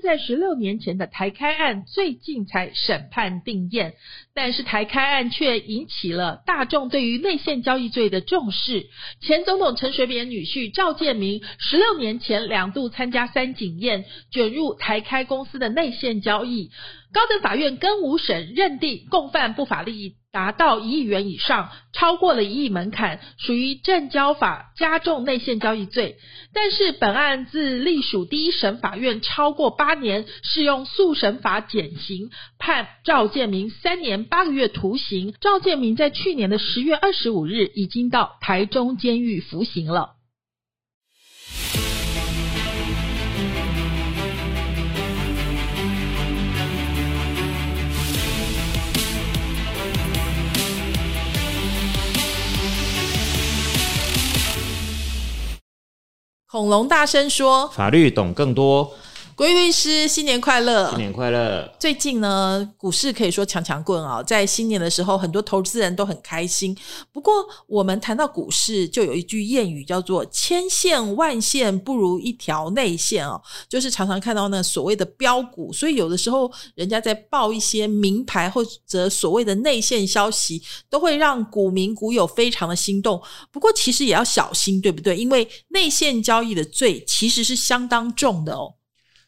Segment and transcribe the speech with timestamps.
[0.00, 3.94] 在十六年前的台开案最近才审判定验，
[4.34, 8.86] 但是台开案却引起了大众对于内线交易罪的重视。
[9.20, 16.70] 前总统陈水扁女婿赵建明十六年前两度参加三井宴，卷入台开公司的内线交易。
[17.16, 26.18] 高等法院跟五审认定共犯不法利益达到一亿元以上，超过了一亿门槛，属于证交法加重内线交易罪。
[26.52, 35.32] 但是本案自隶属第一审法院超过八年，适用速审法减刑，判赵建明三年八个月徒刑。
[35.40, 40.15] 赵建明在去年的十月二十五日已经到台中监狱服刑了。
[56.48, 58.94] 恐龙大声说：“法律懂更多。”
[59.36, 60.88] 国律师，新年快乐！
[60.88, 61.70] 新年快乐！
[61.78, 66.74] 最近呢，股市可以说强强棍啊，在新年的时候，很多投资人都很开心。
[67.12, 67.34] 不过，
[67.66, 83.20] 我们谈到股市，就有一句谚语叫做“千线万线不如一条内线”哦，就是常常看到那所谓的标股，所以有的时候人家在报一些名牌或者所谓的内线消息，都会让股民股友非常的心动。
[83.52, 85.14] 不过，其实也要小心，对不对？
[85.14, 88.72] 因为内线交易的罪其实是相当重的哦。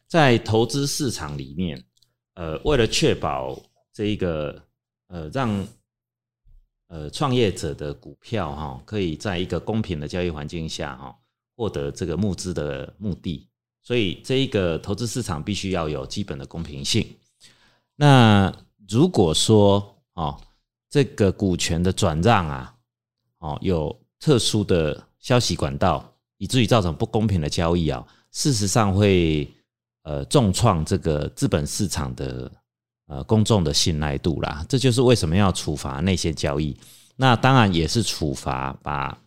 [0.08, 1.84] 在投资市场里面，
[2.32, 3.60] 呃，为了确保
[3.92, 4.60] 这一个
[5.08, 5.68] 呃，让
[6.86, 11.14] 呃创业者的股票哈，可以在一个公平的交易环境下哈，
[11.54, 13.46] 获得这个募资的目的，
[13.82, 17.06] 所以这一个投资市场必须要有基本的公平性。
[17.94, 18.50] 那
[18.88, 20.40] 如果说哦，
[20.88, 22.74] 这个股权的转让啊，
[23.40, 29.46] 哦，有特殊的消息管道，以至于造成不公平的交易啊，事实上会。
[30.08, 32.50] 呃，重创这个资本市场的
[33.08, 36.74] 呃公众的信赖度啦，这就是为什么要处罚那些交易。
[37.16, 39.18] 那当然也是处罚把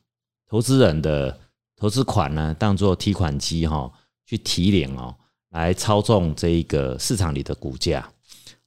[0.49, 1.39] 投资人的
[1.75, 3.91] 投资款呢当做提款机哈，
[4.25, 5.15] 去提领哦，
[5.51, 8.11] 来操纵这一个市场里的股价。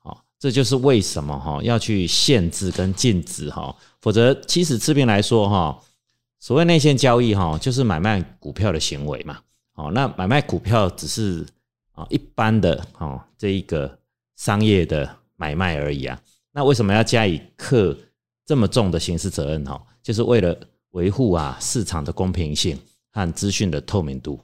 [0.04, 5.82] 哦，这就是为什么哈要去限制跟禁止哈，否则其实持平来说哈，
[6.38, 9.40] 所谓内线交易哈，就是买卖股票的行为嘛。
[9.74, 11.44] 哦，那买卖股票只是。
[11.94, 13.98] 啊，一般的哦，这一个
[14.36, 16.20] 商业的买卖而已啊。
[16.52, 17.96] 那为什么要加以课
[18.44, 19.64] 这么重的刑事责任？
[19.64, 20.56] 哈，就是为了
[20.90, 22.78] 维护啊市场的公平性
[23.12, 24.38] 和资讯的透明度。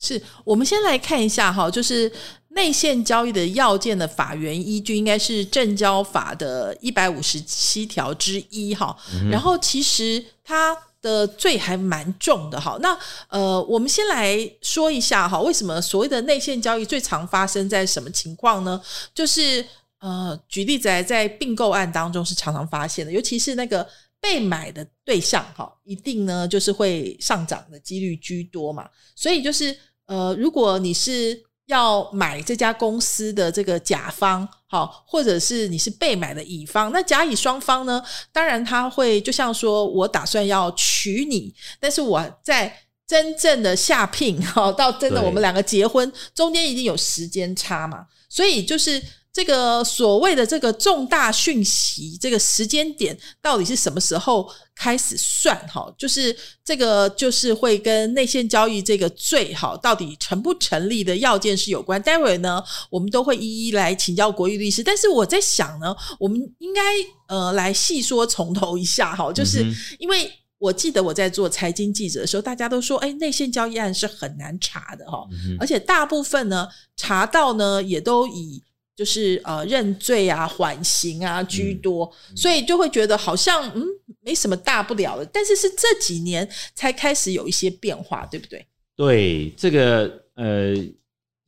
[0.00, 2.10] 是我们先来看一下哈，就是
[2.48, 8.96] 内线交易的要件的法源依据，应该是证交法的一百五十七条之一哈。
[9.30, 10.76] 然后其实它。
[11.04, 12.98] 的罪还蛮重的哈，那
[13.28, 18.80] 呃，我们先来说一下哈，为什么所谓的内线交易最常发生在什么情况呢？
[19.12, 19.62] 就是
[19.98, 23.86] 呃，举例子来，在并购案当中是常常发现的，尤其是那个
[24.18, 29.76] 被买的对象哈，一定呢就是会上涨的几率居多嘛，所以就是
[30.06, 31.44] 呃，如果你是。
[31.66, 38.02] 要买这家公司的这个甲方，好，或者是你是被买的乙方，那甲乙双方呢？
[38.32, 49.02] 当然他会就像说，我打算要娶你，但是我在真正的下聘，哈，到真的我们两个结婚，中间一定有时间差嘛，所以就是。
[49.34, 55.58] 这个所谓的这个重大讯息，这个时间点到底是什么时候开始算？
[55.66, 56.34] 哈，就是
[56.64, 62.00] 这个就是会跟内线交易这个罪，哈，到底成不成立的要件是有关。
[62.00, 64.84] 待会呢，我们都会一一来请教国玉律师。
[64.84, 66.80] 但是我在想呢，我们应该
[67.26, 69.66] 呃来细说从头一下，哈，就是
[69.98, 75.26] 因为我记得我在做财经记者的时候，大家都说，哎，内线交易案是很难查的，哈，
[75.58, 78.62] 而且大部分呢查到呢也都以。
[78.96, 83.82] 就是呃认罪啊缓刑啊居多，所以就会觉得好像嗯
[84.20, 85.26] 没什么大不了的。
[85.26, 88.64] 但是是这几年才开始有一些变化，对不对？
[88.94, 90.74] 对这个呃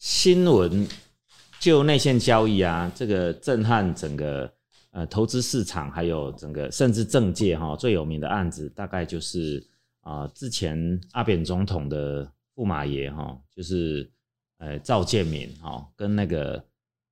[0.01, 0.89] 新闻
[1.61, 4.53] 就内线交易啊，这个震撼整个
[4.91, 9.65] 呃投资市场，还有整个甚至政界哈最有名的案子，大概就是
[10.01, 14.11] 啊之前阿扁总统的驸马爷哈，就是
[14.59, 16.61] 呃赵建民哈跟那个。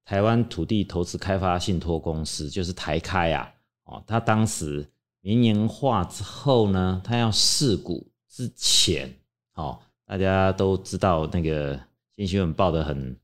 [0.05, 3.53] 台湾土地投资开发信托公司就是台开啊，
[3.85, 4.87] 哦，他当时
[5.21, 9.11] 民营化之后呢，他要试股之前，
[9.55, 11.81] 哦，大家都知道那个
[12.17, 13.17] 新新闻报的很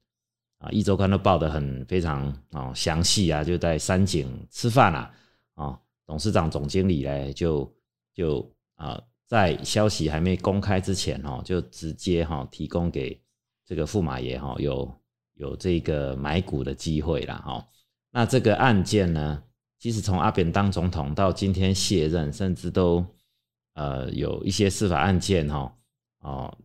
[0.58, 5.14] 啊，一周刊都报的很非常哦详细啊，就在山景吃饭啊，
[5.54, 7.70] 哦，董事长总经理呢就
[8.14, 13.20] 就啊，在消息还没公开之前哦，就直接哈提供给
[13.66, 14.90] 这个驸马爷哈有
[15.40, 17.66] 有这个买股的机会了哈。
[18.10, 19.42] 那这个案件呢，
[19.78, 23.04] 其实从阿扁当总统到今天卸任，甚至都
[23.72, 25.75] 呃有一些司法案件哈
[26.19, 26.58] 哦，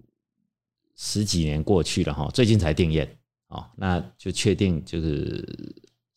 [0.98, 3.18] 十几年过去了哈，最近才定验
[3.48, 5.42] 哦，那就确定就是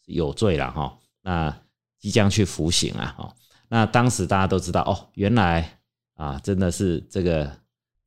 [0.07, 1.57] 有罪了哈，那
[2.01, 3.37] 即将去服刑啊哈，
[3.69, 5.79] 那当时大家都知道哦，原来
[6.15, 7.57] 啊真的是这个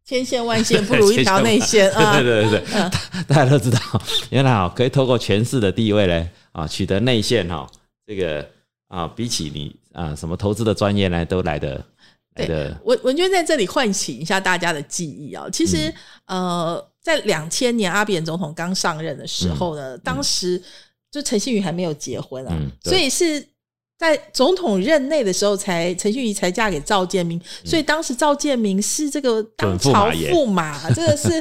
[0.06, 2.90] 千线万线 不如一条内线啊， 对对对对，
[3.28, 3.80] 大家都知道，
[4.30, 6.30] 原来啊可以透过权势的地位呢。
[6.52, 7.66] 啊，取得内线哈，
[8.06, 8.46] 这个
[8.90, 11.82] 啊，比起你啊什么投资的专业呢，都来的
[12.36, 12.78] 来的。
[12.84, 15.94] 文文娟在这里唤醒一下大家的记忆啊，其实
[16.26, 20.62] 呃，在两千年阿扁总统刚上任的时候呢，当时
[21.10, 23.48] 就陈信宇还没有结婚啊，所以是。
[24.02, 31.32] 在总统任内的时候，才陈信宇才嫁给赵建明，所以当时赵建明是这个当朝驸马， 真的是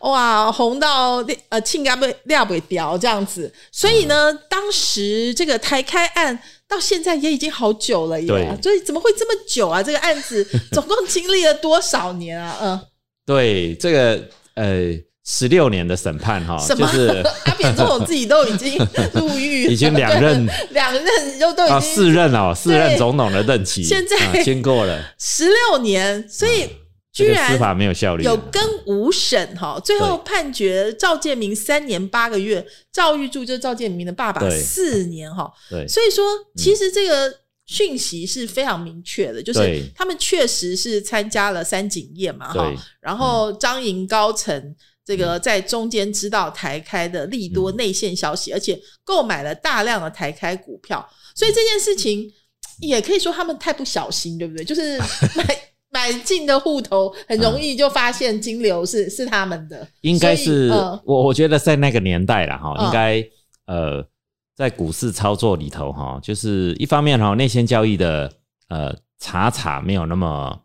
[0.00, 3.50] 哇红到呃庆家被料不掉这样子。
[3.70, 6.38] 所以呢，当时这个台开案
[6.68, 9.82] 到现在也已经好久了，耶，所以怎么会这么久啊？
[9.82, 12.58] 这个案子总共经历了多少年啊？
[12.60, 12.80] 嗯，
[13.24, 15.11] 对，这个呃。
[15.24, 18.76] 十六年的审判哈，就是阿扁总统自己都已经
[19.14, 20.44] 入狱，已经两任。
[20.70, 25.00] 两任又都已经四任哦，四任总统的任期，现在经过了。
[25.18, 26.68] 十六年，所以
[27.12, 36.24] 居然司法没有效率，有跟五审哈，最后判决赵建明三年八个月，赵玉柱就是赵建明的爸爸四年哈，对，所以说
[36.56, 37.32] 其实这个
[37.66, 44.74] 讯息是非常明确的，就是他们确实是参加了三井宴嘛哈，然后张营高层。
[45.04, 51.04] 这个在中间知道台开的利多内线消息，而且购买了大量的台开股票，
[51.34, 52.32] 所以这件事情
[52.80, 54.64] 也可以说他们太不小心，对不对？
[54.64, 54.96] 就是
[55.34, 55.58] 买
[55.90, 60.68] 买进的户头很容易就发现金流是是他们的，应该是
[61.04, 63.20] 我我觉得在那个年代了哈，应该
[63.66, 64.06] 呃
[64.54, 68.32] 在股市操作里头哈，就是一方面哈内线交易的
[68.68, 70.60] 呃查查没有那么。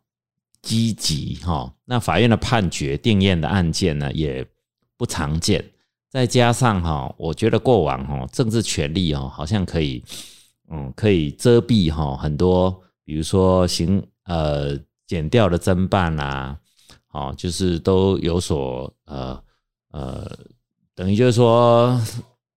[0.61, 4.45] 积极哈，那法院的判决定验的案件呢也
[4.97, 5.63] 不常见，
[6.09, 10.03] 再加上哈，我觉得过往哈政治权力哦好像可以，
[10.69, 16.57] 嗯，可以遮蔽哈很多，比如说行呃减掉的侦办啊，
[17.11, 19.41] 哦，就是都有所呃
[19.91, 20.29] 呃，
[20.93, 21.97] 等于就是说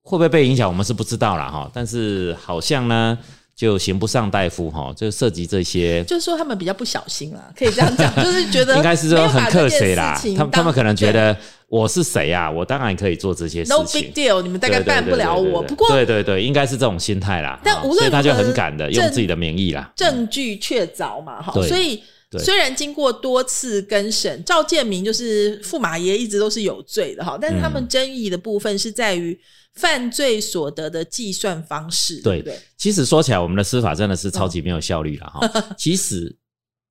[0.03, 3.19] 会不会被影响，我们是不知道了哈，但是好像呢。
[3.61, 11.37] 就刑不上大夫哈，就涉及这些，就是说他们比较不小心啦，可以这样讲， 就是觉得应该是说很客气啦，他他们可能觉得
[11.69, 15.61] 我是谁啊，我当然可以做这些事情，No big deal，你们大概办不了我。
[15.61, 17.61] 不过对对对，应该是这种心态啦。
[17.63, 22.03] 但无论他就很敢的用自己的名义啦，证据确凿嘛，哈，所以
[22.39, 29.39] 虽然经过多次更审，赵建明就是驸马爷一直都是有罪的哈，但是他们争议的部分是在于。
[29.75, 32.59] 犯罪所得的计算方式，对对。
[32.77, 35.49] 其实说起来，我们的司法真的是超级没有效率了哈。
[35.79, 36.37] 其实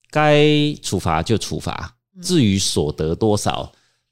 [0.09, 1.93] 该处罚就处罚，
[2.23, 3.69] 至于所得多少，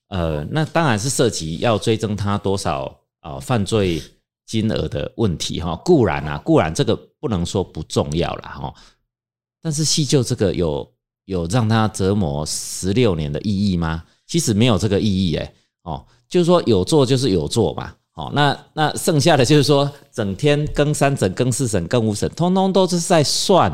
[0.10, 4.04] 呃，那当然是涉及要追征他多少啊犯罪
[4.46, 5.74] 金额的问题哈。
[5.86, 8.74] 固然啊，固然这个不能说不重要了哈。
[9.62, 10.94] 但是细究这个有
[11.28, 14.04] 有让他折磨十六年的意义吗？
[14.26, 15.54] 其实没有这个意义哎
[15.84, 17.94] 哦，就是说有做就是有做嘛。
[18.14, 23.72] 哦，那那剩下的就是说，整天更三审、更四审、更五审，通通都是在算，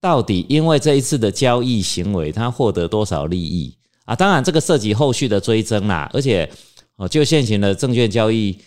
[0.00, 4.16] 到底因为这一次的交易行为，他获得多少利益啊？
[4.16, 6.50] 当然，这个涉及后续的追征啦，而且
[6.96, 8.58] 哦，就现行的证券交易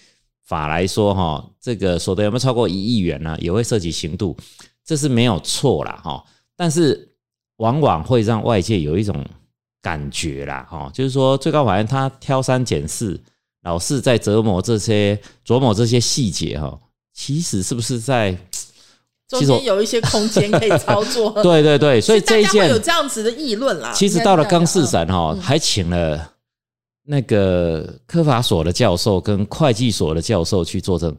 [0.45, 3.35] 法来说，哈，这个所得有没有超过一亿元呢？
[3.41, 4.37] 也会涉及刑度，
[4.85, 6.23] 这是没有错啦，哈。
[6.55, 7.14] 但是
[7.57, 9.25] 往往会让外界有一种
[9.81, 13.19] 感觉啦，哈，就是说最高法院他挑三拣四。
[13.63, 16.79] 老是在折磨这些琢磨这些细节哈，
[17.15, 18.37] 其实是不是在
[19.27, 21.31] 中间有一些空间可以操作？
[21.41, 23.91] 对对 对，所以这一件有这样子的议论啦。
[23.91, 26.33] 其实到了刚四审哈，还请了
[27.07, 31.17] 那个科法所的教授跟会计所的教授去作证，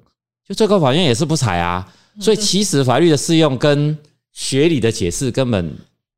[0.49, 1.93] 就最高法院也是不采啊。
[2.21, 3.99] 所以其实法律的适用跟
[4.33, 5.76] 学理的解释根本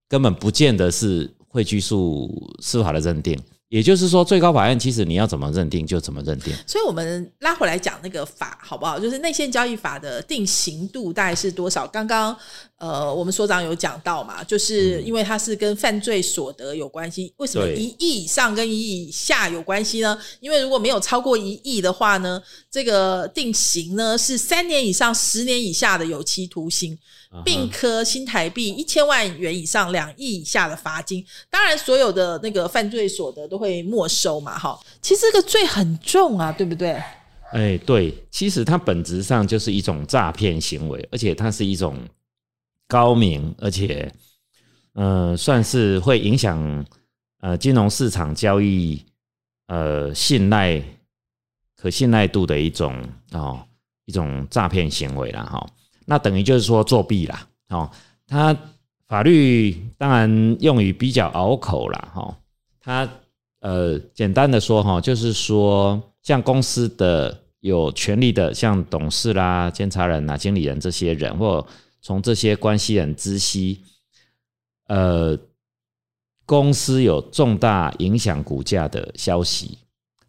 [0.09, 3.39] 根本不见得是会拘束司法的认定。
[3.69, 6.55] 也就是说，最高法院其实你要怎么认定就怎么认定。
[6.67, 8.99] 所以，我们拉回来讲那个法好不好？
[8.99, 11.87] 就是内线交易法的定刑度大概是多少？
[11.87, 12.35] 刚刚
[12.79, 17.33] 呃，我们所长有讲到嘛，就是因为它是跟犯罪所得有关系。
[17.39, 20.17] 为什么一亿以上跟一亿以下有关系呢？
[20.39, 26.97] 因为如果没有超过一亿的话呢，这个定刑呢是三年以上十年以下的有期徒刑，
[27.45, 31.25] 并科新台币一千万元以上两亿以下的罚金。
[31.51, 34.57] 当然，所有的那个犯罪所得都会没收嘛。
[34.57, 36.97] 哈，其实这个罪很重啊，对不对？
[37.51, 41.99] 哎，对，其实它本质上就是一种诈骗行为，而且它是一种
[42.89, 44.13] 高明，而且
[44.95, 46.85] 呃，算是会影响
[47.41, 49.05] 呃金融市场交易
[49.69, 50.83] 呃信赖
[51.77, 52.97] 可信赖度的一种
[53.33, 53.61] 哦
[54.07, 55.45] 一种诈骗行为啦。
[55.45, 55.65] 哈、
[56.07, 57.89] 那等于就是说作弊啦，哦，
[58.27, 58.57] 它
[59.07, 62.37] 法律当然用语比较拗口啦，哈、
[62.81, 63.09] 它
[63.61, 71.65] 呃简单的说哈，就是说像公司的有权利的，像董事啦、监察人啊、经理人这些人，或
[72.01, 73.83] 从这些关系人知悉，
[74.87, 75.39] 呃，
[76.47, 79.79] 公司有重大影响股价的消息，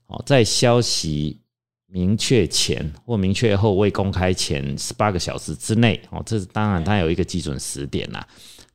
[0.08, 1.42] 哦，在消息
[1.86, 8.28] 明确前或明确后未公开前十八个小时之内，哦，这当然它有一个基准时点啦，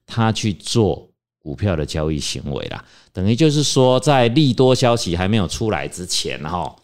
[0.07, 6.75] 他去做股票的交易行为啦，等于就是说，在利多消息还没有出来之前，哈，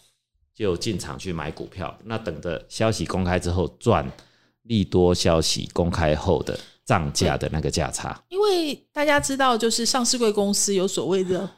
[0.54, 4.06] 就进场去买股票，那等着消息公开之后赚
[4.70, 8.22] 利多消息公开后的涨价的那个价差。
[8.28, 11.48] 因为大家知道，就是上市贵公司有所谓的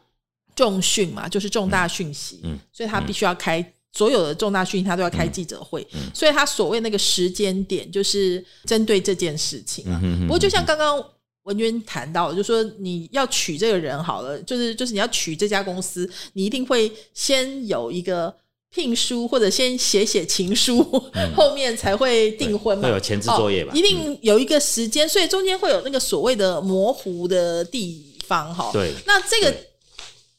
[0.57, 3.65] 重讯嘛，就是重大讯息，嗯所以他必须要开。
[3.95, 10.01] 所有的重大讯息，他都要开记者会，嗯所以他所谓那个时间点，就是针对这件事情啊。
[10.23, 10.99] 不过，就像刚刚
[11.43, 18.35] 文娟谈到的，就说你要娶这个人好了，就是就是你要娶这家公司，你一定会先有一个
[18.75, 20.83] 聘书，或者先写写情书，
[21.37, 22.89] 后面才会订婚嘛。
[22.89, 28.71] 嗯会有前置作业吧哦一定有一个时间，所以中间会有那个所谓的模糊的地方哈。
[28.73, 29.55] 对那这个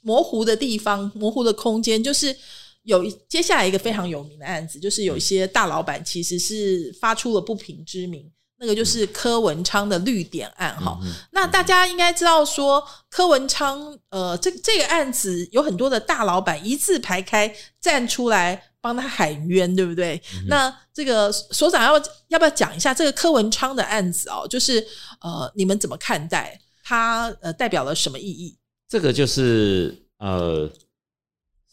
[0.02, 2.36] 模糊的地方、模糊的空间，就是
[2.84, 8.26] 有接下来一个非常有名的案子，就是有一些大老板其实是发出了不平之名。
[8.58, 10.98] 那个就是柯文昌的绿点案哈，
[11.32, 20.22] 那大家应该知道说，柯文昌呃，这这个案子有很多的大老板一字排开站出来帮他喊冤，对不对？
[20.48, 24.48] 那这个所长要要不要讲一下这个柯文昌的案子哦？
[24.48, 24.86] 就是
[25.22, 27.34] 呃，你们怎么看待它？
[27.42, 28.58] 呃，代表了什么意义？
[28.88, 30.70] 这个就是呃，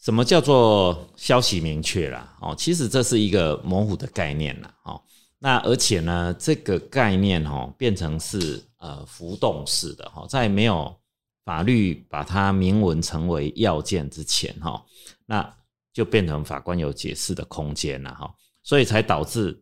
[0.01, 2.35] 什么叫做消息明确啦？
[2.41, 4.73] 哦，其实这是一个模糊的概念啦。
[4.83, 5.01] 哦，
[5.43, 10.95] 那而且呢，这个概念哦变成是呃浮动式的哈、在没有
[11.43, 14.85] 法律把它明文成为要件之前哈、
[15.25, 15.51] 那
[15.91, 18.31] 就变成法官有解释的空间了哈、
[18.61, 19.59] 所以才导致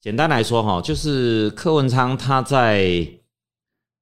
[0.00, 3.06] 简单来说哈、就是柯文昌他在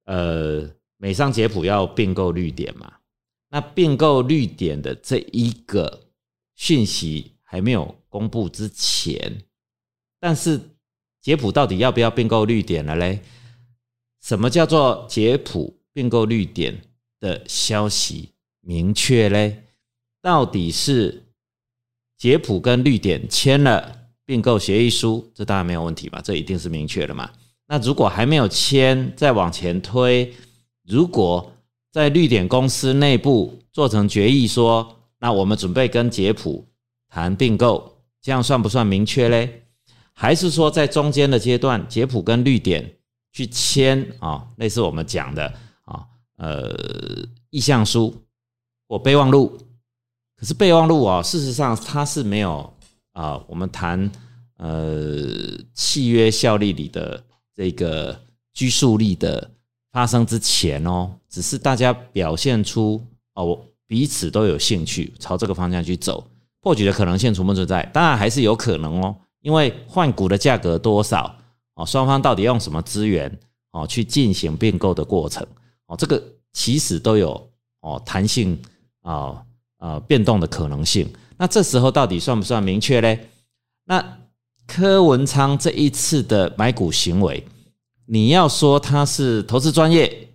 [0.05, 2.93] 呃美商捷普要并购绿点嘛，
[3.49, 6.07] 那并购绿点的这一个
[6.55, 9.43] 讯息还没有公布之前，
[10.21, 10.61] 但是
[11.21, 13.21] 捷普到底要不要并购绿点了嘞？
[14.23, 16.81] 什么叫做捷普并购绿点
[17.21, 19.65] 的消息明确嘞？
[20.21, 21.25] 到底是
[22.17, 27.31] 捷普跟绿点签了并购协议书，这当然没有问题嘛，这一定是明确的嘛。
[27.67, 30.35] 那如果还没有签，再往前推，
[30.85, 31.53] 如果
[31.93, 36.67] 在绿点公司内部做成决议说，那我们准备跟捷普
[37.09, 39.68] 谈并购，这样算不算明确嘞？
[40.21, 42.93] 还是说在中间的阶段，捷普跟绿点
[43.33, 45.47] 去签啊，类似我们讲的
[45.85, 46.05] 啊，
[46.39, 46.77] 呃，
[47.51, 48.13] 意向书
[48.89, 49.57] 或备忘录？
[50.37, 52.69] 可是备忘录啊，事实上它是没有
[53.13, 54.11] 啊，我们谈
[54.57, 55.25] 呃
[55.73, 57.23] 契约效力里的
[57.55, 58.21] 这个
[58.53, 59.49] 拘束力的
[59.93, 63.01] 发生之前哦，只是大家表现出
[63.35, 63.57] 哦
[63.87, 66.29] 彼此都有兴趣朝这个方向去走，
[66.61, 67.85] 破局的可能性存不存在？
[67.95, 71.35] 当然还是有可能哦，因为换股的价格多少
[71.75, 73.39] 哦，双方到底用什么资源
[73.73, 75.47] 哦去进行并购的过程
[75.87, 78.61] 哦，这个其实都有哦弹性
[79.03, 79.43] 啊
[79.79, 81.09] 呃变动的可能性。
[81.37, 83.29] 那这时候到底算不算明确嘞？
[83.85, 84.19] 那
[84.67, 87.47] 柯文昌这一次的买股行为，
[88.07, 90.29] 你要说他是投资专业，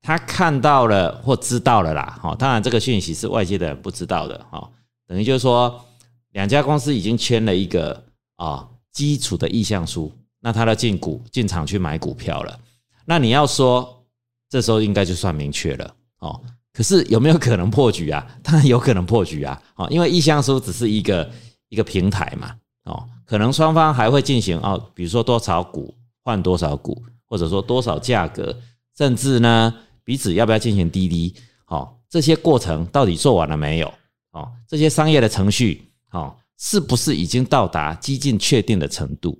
[0.00, 4.68] 他看到了或知道了啦，哈，当然这个讯息是外界的人不知道的，哈，
[5.06, 5.84] 等于就是说
[6.32, 8.02] 两家公司已经签了一个
[8.36, 12.58] 啊基础的意向书，那他要进股进场去买股票了，
[13.04, 14.04] 那你要说
[14.48, 16.40] 这时候应该就算明确了，哦，
[16.72, 18.26] 可是有没有可能破局啊？
[18.42, 21.30] 当然有可能破局啊，哦，因为意向书只是一个
[21.68, 28.56] 一个平台嘛，哦，可能双方还会进行哦，比如说多少股换多少股，或者说多少价格，
[28.96, 29.74] 甚至呢
[30.04, 31.34] 彼此要不要进行滴滴，
[31.66, 33.92] 哦，这些过程到底做完了没有？
[34.32, 39.38] 哦，这些商业的程序，哦，是不是已经到达激进确定的程度？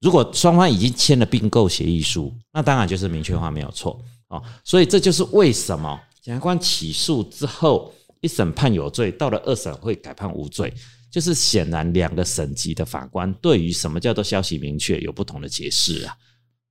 [0.00, 4.42] 如果双方已经签了并购协议书，那当然就是明确化没有错哦。
[4.64, 10.74] 所以这就是为什么检察官起诉之后，一审判有罪，到了二审会改判无罪，
[11.10, 16.16] 就是显然两个省级的法官对于什么叫做消息明确有不同的解释啊。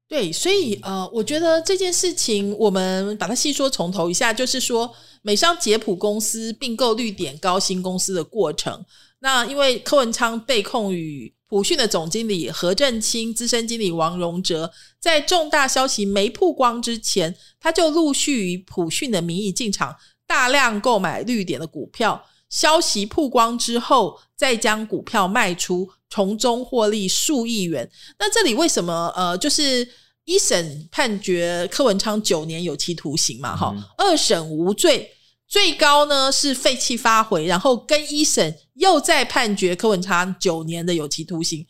[0.09, 8.83] 对，所以呃，我觉得这件事情我们把它细说从头一下，就是说美商捷普公司并购绿点高新公司的过程。
[9.21, 22.25] 那因为柯文昌被控与普讯的总经理何振清、资深经理王荣哲，在重大消息没曝光之前，他就陆续以普讯的名义进场大量购买绿点的股票。
[22.49, 27.89] 消息曝光之后，再将股票卖出，从中获利数亿元。
[28.19, 29.13] 那这里为什么？
[29.15, 29.87] 呃，就是
[30.25, 35.09] 一审判决柯文昌九年有期徒刑嘛，哈，二审无罪。
[35.51, 41.65] 最高呢是废弃发回，然后跟一审又再判决柯文昌九年的有期徒刑，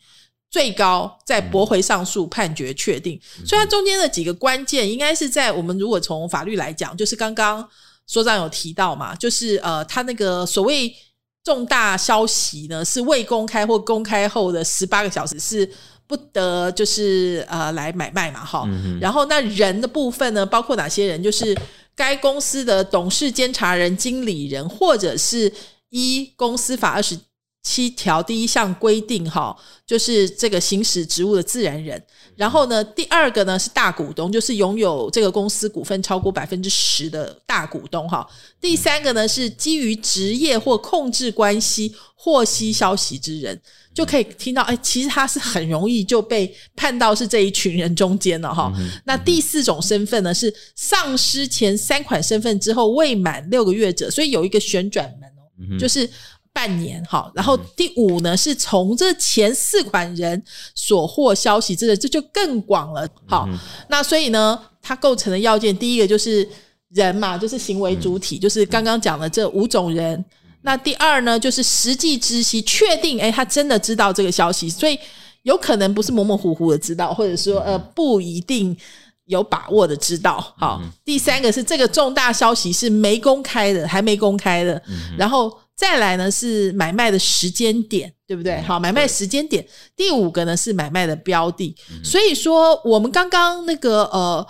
[0.48, 3.20] 最高再驳回上诉判决确定。
[3.44, 7.68] 所以它中间的几个关键，应该是在我们如果从法律来讲，就是刚刚
[8.06, 10.94] 所长有提到嘛，就是呃，他那个所谓
[11.42, 15.68] 重大消息呢，是未公开或公开后的十八个小时是
[16.06, 18.64] 不得就是呃来买卖嘛，哈。
[19.00, 21.20] 然后那人的部分呢，包括哪些人？
[21.20, 21.52] 就是
[21.94, 25.52] 该公司的董事、监察人、经理人，或者是
[25.90, 27.18] 依公司法二十
[27.62, 32.02] 七条第一项规定，哈，就是这个行使职务的自然人。
[32.34, 38.26] 然后呢，第二个呢是大股东，就是拥有这个公司股份超过百分之十的大股东，哈。
[38.60, 43.60] 第三个呢是基于职业或控制关系获悉消息之人。
[43.94, 48.72] 就可以听到，哎，其实他是很容易就被判到是这一群人中间了哈。
[49.04, 56.08] 那第四种身份呢，是丧失前三款身份之后未满六个月者，所以有一个旋转门哦，就是
[56.52, 57.30] 半年哈。
[57.34, 60.42] 然后第五呢，是从这前四款人
[60.74, 63.08] 所获消息之的，这就更广了。
[63.26, 63.48] 好，
[63.88, 66.48] 那所以呢，它构成的要件，第一个就是
[66.90, 70.24] 人嘛，就是行为主体，就是刚刚讲的这五种人。
[70.64, 74.96] 那第二呢，就是实际知悉，确定哎，他真的知道这个消息，所以
[75.42, 78.76] 有可能不是模模糊糊的知道，或者说呃不一定
[79.24, 80.54] 有把握的知道。
[80.56, 84.80] 好，第三个是这个重大消息是没公开的，还没公开的。
[85.18, 88.60] 然后再来呢是买卖的时间点，对不对？
[88.62, 89.66] 好，买卖时间点。
[89.96, 91.74] 第五个呢是买卖的标的。
[92.04, 94.46] 所以说，我们刚刚那个呃，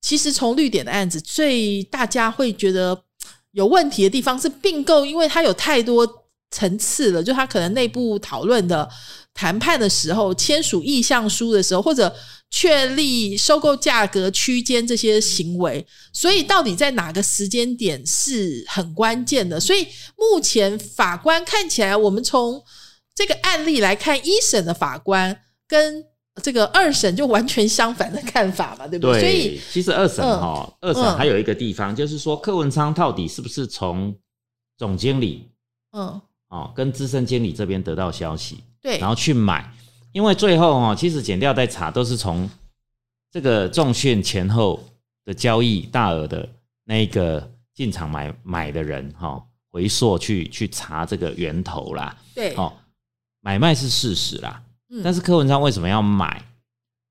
[0.00, 3.04] 其实从绿点的案子，最大家会觉得。
[3.52, 6.06] 有问题的地方是并购，因为它有太多
[6.50, 8.88] 层次了，就它可能内部讨论的、
[9.38, 12.12] 谈判的时候、签署意向书的时候，或者
[12.50, 19.60] 确立收购价格区间这些行为，所以到底在哪个时间点是很关键的。
[19.60, 22.60] 所以目前法官看起来，我们从
[23.14, 26.04] 这个案例来看，一审的法官跟。
[26.40, 29.20] 这个二审就完全相反的看法嘛，对不对？
[29.20, 34.16] 所以其实二审哈，二审还有一个地方就是说，柯文昌到底是不是从
[34.76, 35.48] 总经理，
[35.90, 36.20] 嗯，
[36.50, 39.72] 哦，跟资深经理这边得到消息，对，然后去买，
[40.12, 42.48] 因为最后哦，其实减掉再查都是从
[43.30, 44.82] 这个重讯前后
[45.24, 46.48] 的交易大额的
[46.84, 52.72] 那个进场买买的人哈，回溯去去查这个源头啦，对，哦，
[53.40, 54.62] 买卖是事实啦。
[55.04, 56.42] 但是柯文昌为什么要买？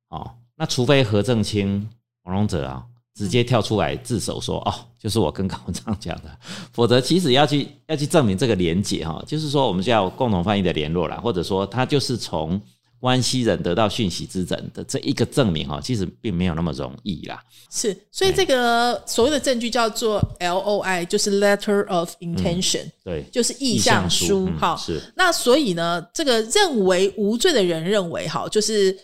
[0.10, 1.88] 哦，那除非何正清、
[2.24, 2.84] 王荣哲啊
[3.18, 6.30] 直接跳出来自首说：“哦，就是我跟高文昌讲的。”
[6.72, 12.62] 否则，其实要去要去证明这个连结哈，就是说我们叫共同翻译的联络啦，或者说他就是从
[13.00, 17.40] 关系人得到讯息之人的这一个证明哈，其实并没有那么容易啦。
[17.72, 24.48] 是，所以这个所谓的证据叫做 L O I，就是 Letter of Intention，对，就是意向书。
[24.60, 25.02] 哈，是。
[25.16, 28.98] 那所以呢，这个认为无罪的人认为，哈，就是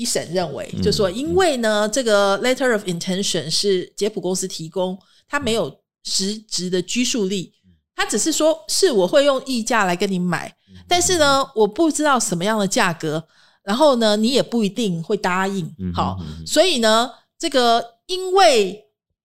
[0.00, 7.52] 一审认为，就说因为呢，这个 Letter of Intention 是杰普公司提供，它没有实质的拘束力，
[7.94, 10.54] 它只是说是我会用溢价来跟你买，
[10.88, 13.22] 但是呢，我不知道什么样的价格，
[13.62, 15.70] 然后呢，你也不一定会答应。
[15.94, 17.84] 好，所以呢，这个。
[18.10, 18.84] 因为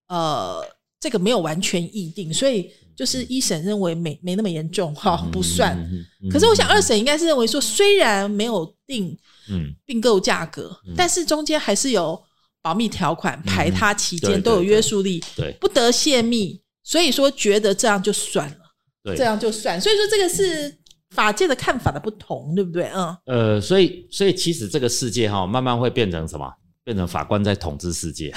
[0.10, 0.64] 呃，
[1.00, 5.76] 这个没有完全议定，所以就是一审认为没没那么严重，哈，不算。
[6.30, 9.18] 可是我想二审应该是认为说，虽然没有定
[9.86, 12.22] 并购价格，但是中间还是有
[12.62, 19.80] 保密条款，排他期间都有约束力，对，不得泄密，所以说觉得这样就算了，这样就算。
[19.80, 20.78] 所以说这个是
[21.12, 22.90] 法界的看法的不同，对不对？
[22.94, 26.52] 嗯，呃，所以所以其实这个世界哈，慢慢会变成什么？
[26.84, 28.32] 变成法官在统治世界，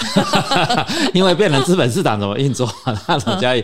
[1.12, 2.66] 因为变成资本市场怎么运作，
[3.06, 3.62] 那种交易。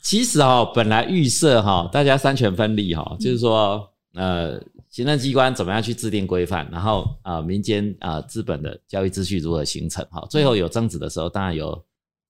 [0.00, 4.60] 其实哦，本来预设哈，大家三权分立哈，就是说，呃，
[4.96, 11.84] 行政机关怎么样去制定规范，然后啊，民间啊，资本的交易秩序如何形成哈，最后有争执的时候，当然有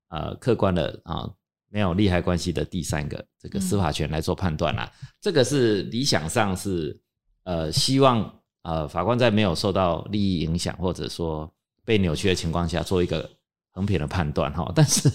[0.08, 1.30] 呃客观的啊，
[1.70, 4.90] 没有利害关系的第三个这个司法权来做判断啦。
[5.20, 7.00] 这个是理想上是
[7.44, 11.48] 呃，希望呃法官在没有受到利益影响或者说
[11.84, 13.30] 被扭曲的情况下，做一个
[13.74, 14.72] 横平的判断哈。
[14.74, 15.08] 但是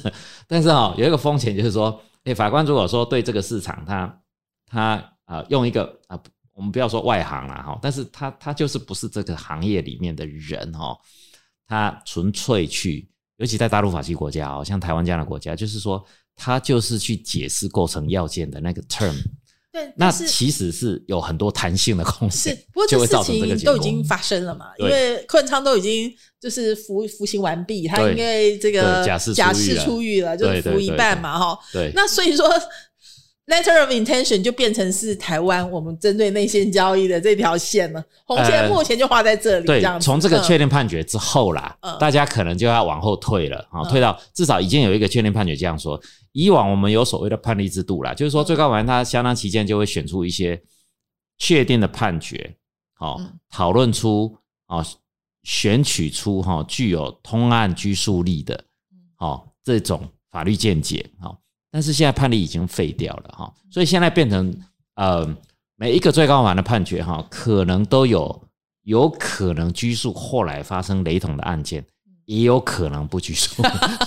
[0.48, 2.02] 但是哈，有一个风险就是说。
[2.24, 4.22] 哎，法官如果说对这个市场，他
[4.68, 6.22] 他啊用一个啊，
[6.62, 10.95] 我们不要说外行了哈，但是他他就是不是这个行业里面的人哈，
[11.67, 19.15] 他纯粹去，尤其在大陆法系国家哦，像台湾这样的国家，就是说他就是去解释构成要件的那个 term。
[19.71, 24.67] 对，那其实是有很多弹性的空间，是不过这事情都已经发生了嘛？
[24.78, 31.58] 因为柯文昌都已经就是服服刑完毕，他因为这个假释假释出狱了，就是服一半嘛，哈。
[31.74, 32.47] 对，那所以说
[33.47, 39.65] letter of intention 就变成是台湾我们针对内线交易的这条线了，红线目前就画在这里。
[39.65, 45.99] 对，从这个确定判决之后啦，大家可能就要往后退了啊，退到至少已经有一个确定判决这样说。
[46.34, 50.62] 以往我们有所谓的判例制度啦，就是说最高法院它相当期间就会选出一些
[51.38, 52.56] 确定的判决，
[52.93, 54.86] 好讨论出啊
[55.43, 58.63] 选取出哈具有通案拘束力的，
[59.17, 61.40] 好这种法律见解，好，
[61.71, 64.53] 但是现在判例已经废掉了哈，所以现在变成
[64.95, 65.27] 呃
[65.77, 68.43] 每一个最高法院的判决哈，可能都有
[68.84, 71.86] 有可能拘束后来发生雷同的案件。
[72.25, 73.62] 也有可能不拘束，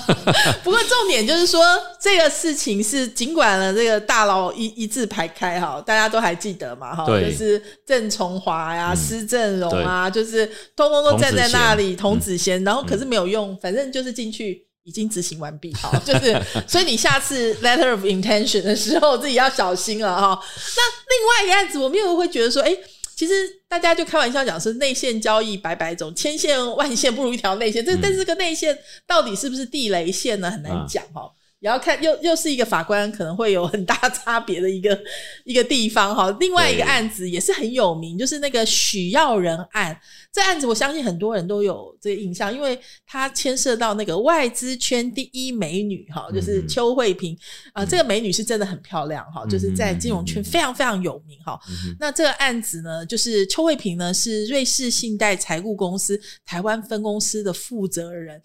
[0.62, 1.62] 不过重点就是说，
[2.00, 20.40] 这个事情是尽管了这个大佬一一字排开哈，大家都还记得嘛哈，就是郑崇华呀、施正荣啊，就是通通都站在那里，童子贤，然后可是没有用，反正就是进去已经执行完毕，好，就是所以你下次 letter of intention 的时候自己要小心了哈。
[20.77, 22.75] 那另外一个案子，我们又会觉得说，哎。
[23.16, 23.33] 其实
[23.68, 27.83] 大家就开玩笑讲是内线交易百百种，千线万线不如一条内线。
[27.87, 30.51] 这但是这个内线到底是不是地雷线呢？
[30.51, 31.31] 很难讲哈。
[31.64, 35.00] 也要看，又又是一个法官可能会有很大差别的一个
[35.46, 36.31] 一个地方哈。
[36.38, 39.98] 另外一个案子也是很有名，就是那个许耀仁案。
[40.31, 47.35] 这案子我相信很多人都有这个印象，因为它牵涉到那个外资圈第一美女哈，就是邱慧萍
[47.72, 47.83] 啊。
[47.83, 51.59] 这个美女是真的很漂亮哈，就是在金融圈非常非常有名哈。
[51.98, 58.42] 那这个案子呢，就是邱慧萍呢是瑞士信贷财务公司台湾分公司的负责人，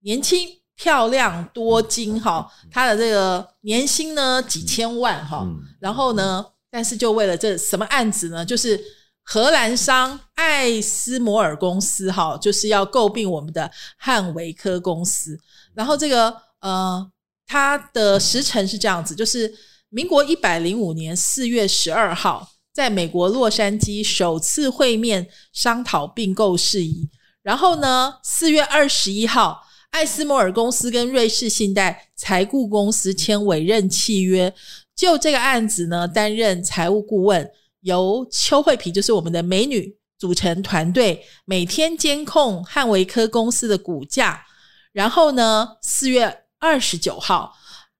[0.00, 0.48] 年轻。
[0.76, 5.42] 漂亮多金哈，他的这个年薪呢几千万哈，
[5.80, 8.44] 然后呢，但是就为了这什么案子呢？
[8.44, 8.78] 就是
[9.22, 15.38] 荷兰商艾斯摩尔公司哈，就是要诟病我们的汉维科公司。
[15.74, 17.10] 然后这个呃，
[17.46, 19.52] 他的时辰是这样子，就是
[19.88, 27.08] 民国一百零五年四月十二号，在美国洛杉矶首次会面商讨并购事宜。
[27.42, 29.62] 然后呢，四月二十一号。
[29.90, 34.52] 艾斯摩尔公司跟瑞士信贷财顾公司签委任契约，
[34.94, 44.44] 就这个案子呢，担任财务顾问，由邱慧萍就是我们的美女组成团队，每天监控汉维科公司的股价。
[44.92, 47.54] 然后呢，四月二十九号，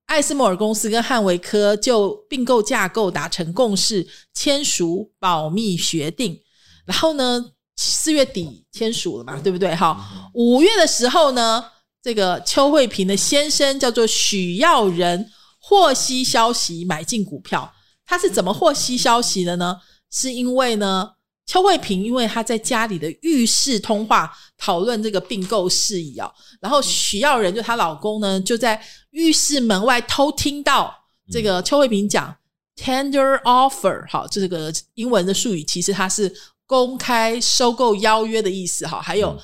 [0.05, 6.39] 艾斯摩尔公司跟汉维科就并购架构达成共识，签署保密协定。
[6.85, 9.75] 然后呢，四月底签署了嘛，对不对？
[9.75, 11.65] 哈，五月的时候呢。
[12.07, 17.75] 这个邱慧平的先生叫做许耀仁，获悉消息买进股票。
[18.07, 19.77] 他是怎么获悉消息的呢？
[20.09, 21.11] 是因为呢，
[21.47, 30.95] 邱慧平因为他在家里的浴室通话讨论这个并购事宜哦，然后许耀仁就她老公呢就在浴室门外偷听到
[31.33, 32.33] 这个邱慧平讲
[32.77, 36.33] tender offer，好，这个英文的术语其实它是
[36.69, 39.37] 公开收购邀约的意思，哈，还有。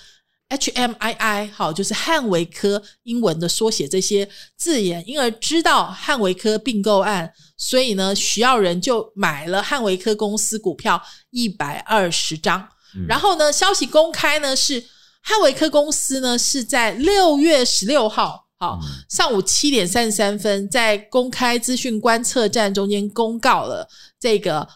[0.53, 12.69] H M I I 好，就是汉维科英文的缩写，这些字眼，因而知道汉维科并购案，所以呢，徐耀仁就买了汉维科公司股票一百二十张。
[13.09, 14.85] 然后呢，消息公开呢是
[15.23, 23.89] 汉维科公司呢是在六月十六号，好上午七点三十三分，在公开资讯观测站中间公告了
[24.21, 24.69] 这个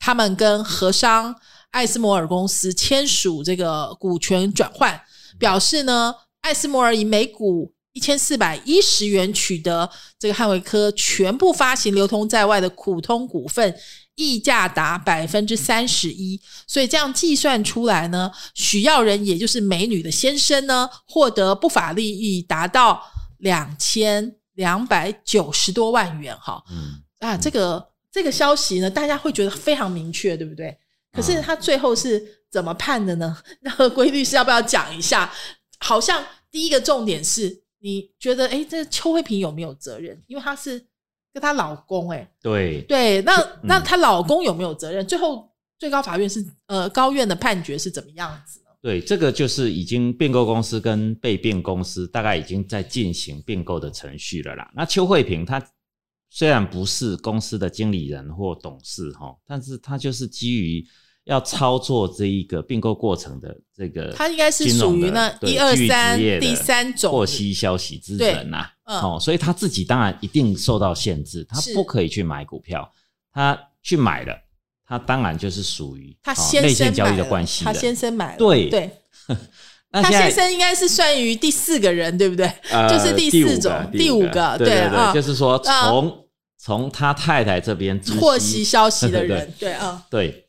[0.00, 1.32] 他们跟和商
[1.70, 5.00] 艾斯摩尔公司签署这个股权转换。
[5.38, 13.74] 表示呢，艾斯摩尔以每股一千四百一十元取得这个汉维科全部发行流通在外的普通股份
[14.14, 23.02] 溢价达百分之三十一，所以这样计算出来呢，许耀仁也就是美女的先生呢，获得不法利益达到
[23.38, 26.36] 两千两百九十多万元。
[26.38, 30.76] 哈，嗯，啊，这个这个消息呢，大家会觉得非常明确，对不对？
[31.12, 33.36] 可是他最后是怎么判的呢？
[33.60, 35.32] 那规律是要不要讲一下？
[35.78, 40.22] 好像第一个重点是，你觉得哎，这邱慧萍有没有责任？
[40.26, 40.78] 因为她是
[41.32, 45.04] 跟她老公，哎，对对，那那她老公有没有责任？
[45.06, 48.70] 最后最高法院是呃高院的判决是怎么样子呢？
[48.80, 54.70] 对，这个就是已经并购公司跟被并公司大概已经在进行并购的程序了啦。
[54.74, 55.60] 那邱慧萍她
[56.34, 60.82] 虽然不是公司的经理人或董事哈，但是他就是基于
[61.24, 72.90] 要操作这一个并购过程的这个，他应该是属于那一二三第三种获悉消息之人呐，哦，所以他自己当然一定受到限制，他不可以去买股票，
[73.30, 74.34] 他去买了，
[74.86, 78.90] 他当然就是属于他先生交易的关系，他先生买了，对对，
[79.92, 82.50] 他先生应该是算于第四个人，对不对？
[82.88, 86.21] 就是第四种第五个，对对，就是说从
[86.64, 90.46] 从他太太这边获悉消息的人， 对啊，对。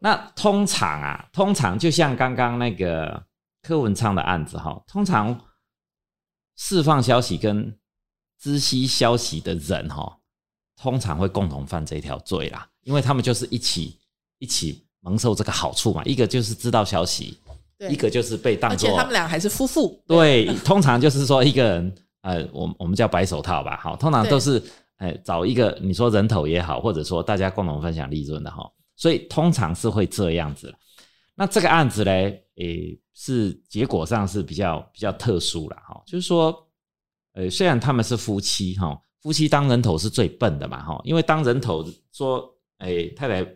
[0.00, 3.24] 那通常啊，通常就像刚刚那个
[3.62, 5.40] 柯文昌的案子哈，通常
[6.58, 7.74] 释放消息跟
[8.38, 10.18] 知悉消息的人哈，
[10.76, 13.98] 通常会共同犯这条罪啦，因为他们就是一起
[14.38, 16.02] 一起蒙受这个好处嘛。
[16.04, 17.38] 一个就是知道消息，
[17.88, 19.98] 一个就是被当做，而且他们俩还是夫妇。
[20.06, 24.62] 对，通常就是说一个人，呃，我我们叫白手套吧，好，通常都是
[24.96, 28.70] 哎找一个你说人头也好，或者说大家共同分享利润的哈。
[28.96, 30.74] 所以通常是会这样子
[31.34, 36.02] 那这个案子呢，诶，是结果上是比较比较特殊了哈。
[36.06, 36.66] 就是说，
[37.34, 42.42] 呃，虽然他们是夫妻哈，夫妻当人头是最笨的嘛哈，因为当人头说，
[42.78, 43.46] 诶，太太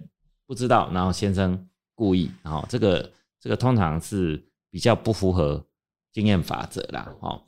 [0.46, 5.64] 不知道，然后先生故意，然后这个这个通常是比较不符合
[6.12, 7.42] 经验法则啦哈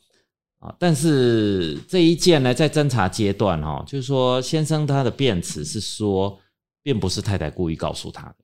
[0.63, 0.75] 啊。
[0.79, 6.39] 但是这一件呢，在侦查阶段哈，就是说先生他的辩词是说。
[6.85, 8.39] 并不是太太故意告诉他的，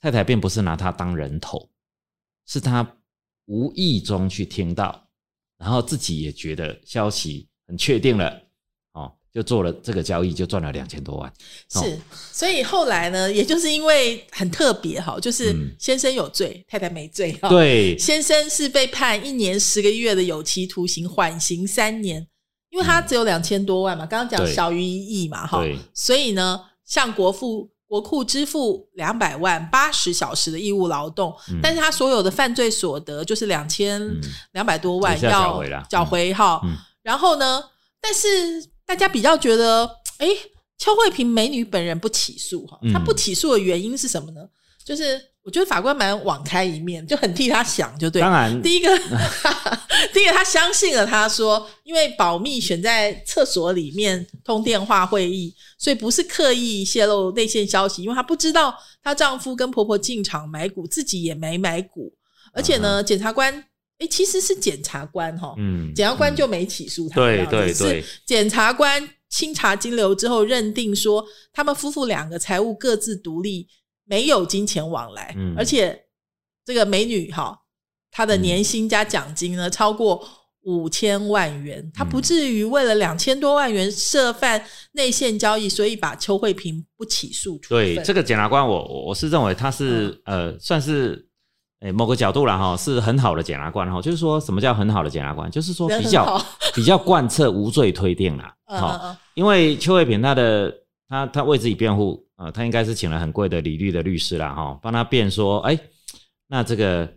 [0.00, 1.68] 太太并不是拿他当人头，
[2.46, 2.88] 是他
[3.46, 5.08] 无意中去听到，
[5.58, 8.40] 然后自己也觉得消息很确定了，
[9.36, 11.30] 就做了这个交易，就赚了两千多万。
[11.68, 11.98] 是，
[12.32, 17.50] 所以后来呢，也就是因为很特别哈，就是先生有罪，太太没罪哈。
[17.50, 22.26] 对，先生是被判一年十个月的有期徒刑，缓刑三年，
[22.70, 26.62] 因为他只有两千多万嘛，刚刚讲小于一亿嘛，哈，所以呢。
[26.86, 34.00] 向国富国库支付两百万八十小时的义务劳动，但是他所有的犯罪所得就是两千
[34.52, 36.60] 两百多万要缴回哈。
[37.02, 37.60] 然后呢，
[38.00, 39.84] 但是大家比较觉得，
[40.18, 40.28] 哎，
[40.78, 44.40] 邱慧萍美女本人不起诉哈，她不起诉的原因是什么呢？
[44.84, 45.20] 就是。
[45.46, 48.20] 我觉得法官蛮网开一面，就很替她想，就对。
[48.20, 48.88] 当然，第一个，
[50.12, 62.12] 第一个他相信了，他说，因为保密选在厕所里面通电话会议，所以不是刻意泄露内线消息，因为她不知道她丈夫跟婆婆进场买股，自己也没买股，
[62.52, 63.64] 而且呢，检察官，
[63.98, 73.68] 哎，其实是检察官哈，嗯，检察官就没起诉他，对对对，检察官清查金流之后认定说，他们夫妇两个财务各自独立。
[74.08, 76.04] 没有金钱往来，而且
[76.64, 77.58] 这个美女哈，
[78.12, 80.24] 她的年薪加奖金呢超过
[80.62, 87.58] 五千万元，她不至于为了两千多万元涉犯内线交易，所以把邱慧萍不起诉。
[87.68, 91.28] 对这个检察官，我我是认为他是呃，算是
[91.80, 94.00] 诶某个角度啦哈，是很好的检察官哈。
[94.00, 95.50] 就是说什么叫很好的检察官？
[95.50, 96.42] 就是说比较
[96.74, 98.54] 比较贯彻无罪推定啦。
[98.66, 100.72] 好，因为邱慧平他的
[101.08, 102.24] 她她为自己辩护。
[102.36, 105.80] 啊，他应该是请了很贵的李律的律师了哈，帮他辩说，哎，
[106.48, 107.10] 那这个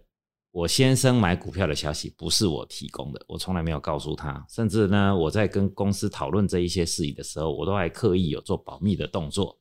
[0.54, 9.58] 我先生买股票的消息不是我提供的，我从来没有告诉他，甚至呢，我在跟公司讨论这一些事宜的时候，我都还刻意有做保密的动作。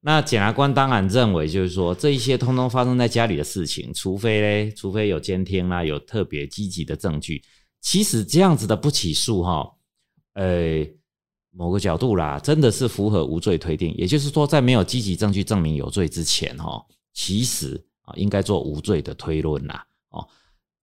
[0.00, 7.42] 那检察官当然认为，就是说这一些通通发生在家里的事情，除非嘞，除非有监听啦，有特别积极的证据，
[7.80, 9.74] 其实这样子的不起诉哈，
[10.34, 10.86] 呃。
[11.50, 16.80] 某个角度啦，真的是符合无罪推定，也就是说，在没有积极证据证明有罪之前，哈，
[17.14, 20.28] 其实啊，应该做无罪的推论啦，哦，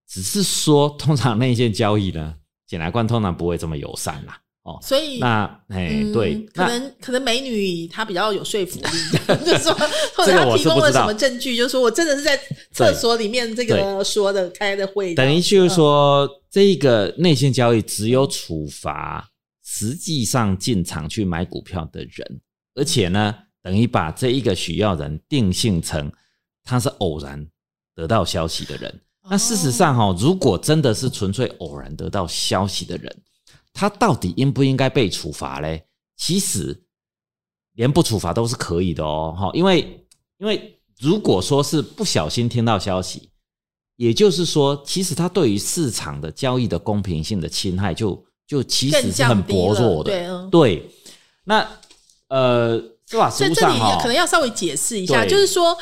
[0.06, 2.36] 只是说，通常内线交易呢，
[2.68, 8.88] 检察官通常不会这么友善啦，哦，所以那哎，对，可能可能美女她比较有说服力，
[9.46, 9.74] 就是说，
[10.16, 12.38] 或者她提供了什么证据，就是说我真的是在
[12.74, 19.26] 厕所里面这个说的开的会，等于就是说，这个内线交易只有处罚。
[19.68, 22.42] 实际上进场去买股票的人，
[22.76, 26.10] 而且呢，等于把这一个需要人定性成
[26.64, 27.46] 他是偶然
[27.96, 29.02] 得到消息的人。
[29.28, 33.14] 那事实上哈，如果真的是纯粹偶然得到消息的人，
[33.76, 35.86] 他到底应不应该被处罚嘞？
[36.16, 36.86] 其实
[37.74, 40.08] 连不处罚都是可以的哦，哈，因为
[40.38, 43.30] 因为如果说是不小心听到消息，
[43.98, 50.12] 也就是说，其实他对于市场的交易的公平性的侵害，就就其实是很薄弱的。
[50.12, 50.90] 对，嗯，对。
[51.44, 51.70] 那
[52.30, 55.78] 呃，司法实务上哈，可能要稍微解释一下，就是说，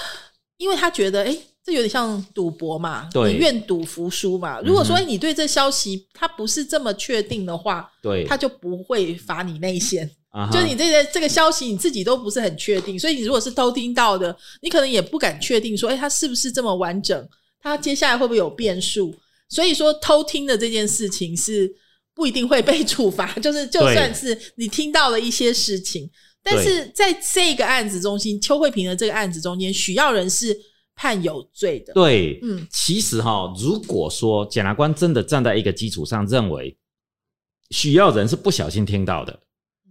[0.58, 1.38] 因为他觉得，哎。
[1.66, 4.60] 这有点像赌博嘛，你愿赌服输嘛。
[4.60, 10.10] 如果说你对这消息他不是这么确定的话，对，他就不会罚你内线。
[10.52, 17.30] 就是你这个这个消息你自己都不是很确定，所以你如果是偷听到的，你可能也不敢确定说，哎，他是不是这么完整？
[17.62, 19.16] 他接下来会不会有变数？
[19.48, 21.74] 所以说偷听的这件事情是
[22.14, 23.32] 不一定会被处罚。
[23.36, 26.10] 就是就算是你听到了一些事情，
[26.44, 30.54] 但是在这个案子中心，邱慧萍的这个案子中间，许耀仁是。
[30.96, 36.78] 判有罪的，对，嗯，其实哈，如果说检察官真的站在一个基础上认为
[37.72, 39.40] 许要人是不小心听到的，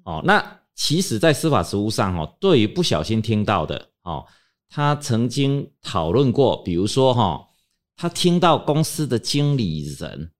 [0.04, 4.24] 哦，那其实，在司法实务上，哦，对于不小心听到的，哦，
[4.68, 7.48] 他曾经讨论过，比如说哈，
[7.96, 10.32] 他听到公司的经理人，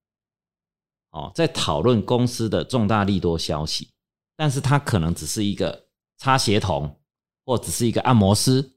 [1.11, 3.91] 哦，在讨论公司的重大利多消息，
[4.37, 6.99] 但是他可能只是一个擦鞋童，
[7.45, 8.73] 或只是一个按摩师。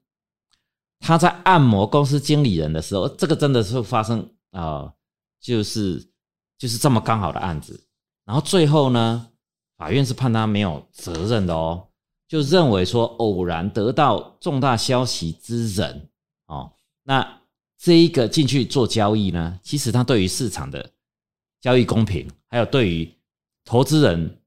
[1.00, 4.92] 他在按摩公司经理人的时候，这个真的是发生啊，
[5.40, 6.04] 就是
[6.58, 7.86] 就是这么刚好的案子。
[8.24, 9.28] 然后最后呢，
[9.76, 11.86] 法院是判他没有责任的哦，
[12.26, 16.08] 就认为说偶然得到重大消息之人
[16.46, 16.72] 哦，
[17.04, 17.40] 那
[17.78, 20.90] 这一个进去做交易呢，其实他对于市场的
[21.60, 23.14] 交易公平，还有对于
[23.64, 24.40] 投资人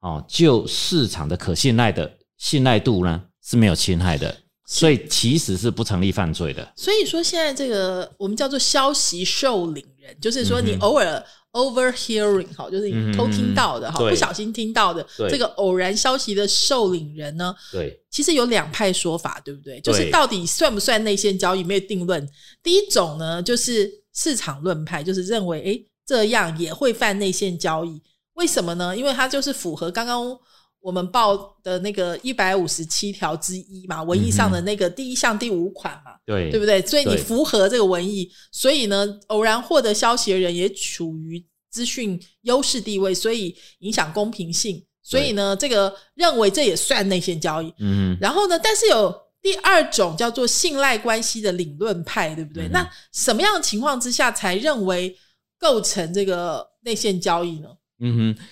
[0.00, 4.43] 哦，就市场的可信赖的信赖度呢是没有侵害的。
[4.66, 6.72] 所以其实是不成立犯罪的。
[6.74, 11.22] 所以说现在这个我们叫做消息受领人，就是说你偶尔
[11.52, 19.80] overhearing 好，就是你偷听到的哈，不小心听到的这个偶然消息的受领人呢，对，其实有两派说法，对不对？
[19.80, 22.26] 就是到底算不算内线交易，没有定论。
[22.62, 28.02] 第一种呢，就是市场论派，就是认为哎这样也会犯内线交易，
[28.34, 28.96] 为什么呢？
[28.96, 30.38] 因为它就是符合刚刚。
[30.84, 36.82] 我们报的那个一百五十七条之一嘛，文艺上的那个第一项第五款嘛，对对不对？
[36.82, 47.72] 所以你符合这个文艺，所以呢，偶然获得消息的人也处于资讯优势地位，所以影响公平性，所以呢，这个认为这也算内线交易。
[47.78, 52.68] 嗯，然后呢，但是有第二种叫做信赖关系的理论派，对不对？
[52.68, 55.16] 那什么样的情况之下才认为
[55.58, 57.68] 构成这个内线交易呢？
[58.00, 58.42] 嗯哼，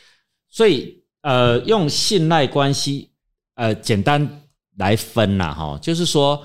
[0.49, 1.02] 所以。
[1.23, 3.11] 呃，用信赖关系，
[3.55, 4.29] 呃，简单
[4.77, 6.43] 来分呐，哈，就是说，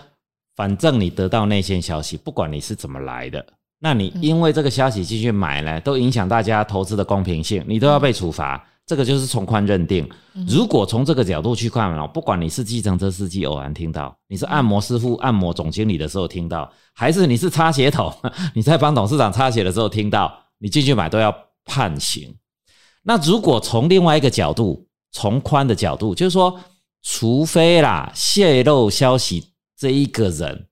[0.55, 3.45] 反正你得到内线消息，不管你是怎么来的，
[3.79, 8.65] 那你因为这个消息继续买呢，都影响大家投资的公平性，你都要被处罚。
[8.85, 10.09] 这个就是从宽认定。
[10.47, 18.13] 如果从这个角度去看呢，不管你是计程车司机偶然听到，你是按摩师傅按摩总经理的时候听到，还是你是擦鞋头，
[18.55, 21.35] 你在帮董事长擦鞋的时候听到，你进去买都要
[21.65, 22.33] 判刑。
[23.09, 26.59] 那如果从另外一个角度，从宽的角度，就是说，
[27.03, 30.67] 除非啦泄露消息这一个人，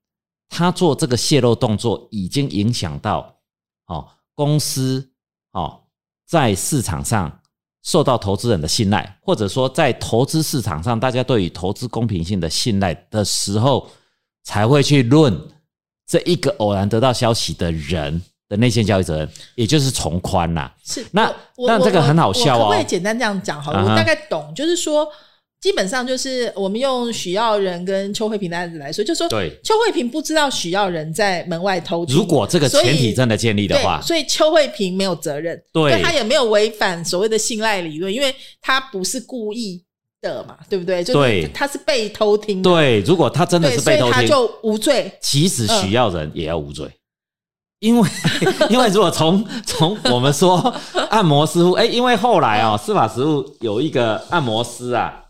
[0.50, 3.34] 他做这个泄露动作已经影响到
[3.86, 5.10] 哦公司
[5.54, 5.82] 哦
[6.28, 7.40] 在市场上
[7.84, 13.90] 受到投资人的信赖，或者说在投资市场上大家对于投资公平性的信赖的时候，
[14.44, 15.40] 才会去论
[16.06, 18.22] 这一个偶然得到消息的人。
[18.48, 20.72] 的内线交易责任，也就是从宽呐。
[20.84, 22.60] 是那那这个很好笑哦。
[22.60, 23.62] 可不可以简单这样讲？
[23.62, 25.08] 好了，我大概懂，就是说，
[25.60, 32.06] 基本上就是我们用许耀仁跟邱慧平的案子来说，就说，对，邱慧平不知道许耀仁在门外偷。
[32.06, 39.84] 如果这个前提真的建立的话，所以邱慧平没有责任，对，他也没有违反所谓的信赖理论，因为他不是故意
[40.22, 41.04] 的嘛，对不对？
[41.04, 42.62] 对，他是被偷听。
[42.62, 45.12] 对，如果他真的是被偷听，他就无罪。
[45.20, 46.88] 即使许耀仁也要无罪。
[47.80, 48.10] 因为，
[48.70, 50.74] 因为如果从从我们说
[51.10, 55.26] 按摩师傅，哎，因为后来哦，司法实务有一个按摩师啊，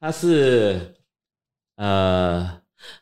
[0.00, 0.94] 他是
[1.76, 2.48] 呃，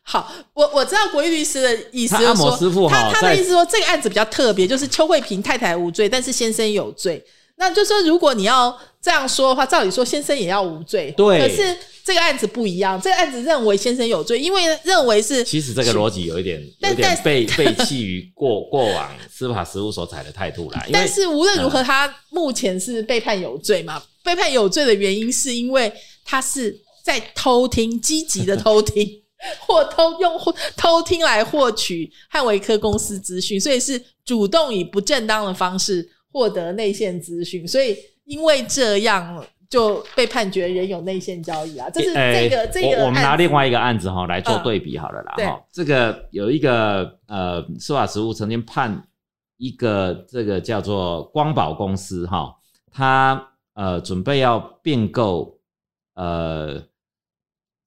[0.03, 7.25] 好，我我知道国义律师的意思，按摩师傅他他的意思说这个案子比较特别，就是邱慧萍太太无罪，但是先生有罪。
[7.57, 11.13] 那就说，如果你要这样说的话，照理说先生也要无罪。
[11.15, 15.43] 对，可是这个案子不一样，这个案子认为先生有罪，因为认为是。
[15.43, 20.83] 其实这个逻辑有一点有点被被弃于过 过往司法实务所采的态度啦。
[20.91, 24.01] 但是无论如何，他目前是被判有罪嘛？
[24.23, 25.93] 被判有罪的原因是因为
[26.23, 29.07] 他是在偷听，积极的偷听，
[29.67, 37.95] 或偷用或偷听来获取汉维科公司资讯，所以是主动以不正当的方式获得内线资讯，所以
[38.25, 41.89] 因为这样就被判决人有内线交易啊。
[41.89, 45.59] 这是这个、哎这个我我们拿另外一个案子哈来做嗯对比好了啦对哈。
[45.71, 49.07] 这个有一个呃司法实务曾经判
[49.57, 52.55] 一个这个叫做光宝公司哈，
[52.91, 55.59] 他呃准备要并购
[56.13, 56.81] 呃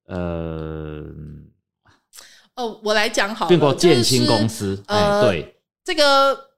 [0.05, 1.05] 呃
[2.55, 6.49] 哦，我来讲好了，并购建新公司，哎呃对这个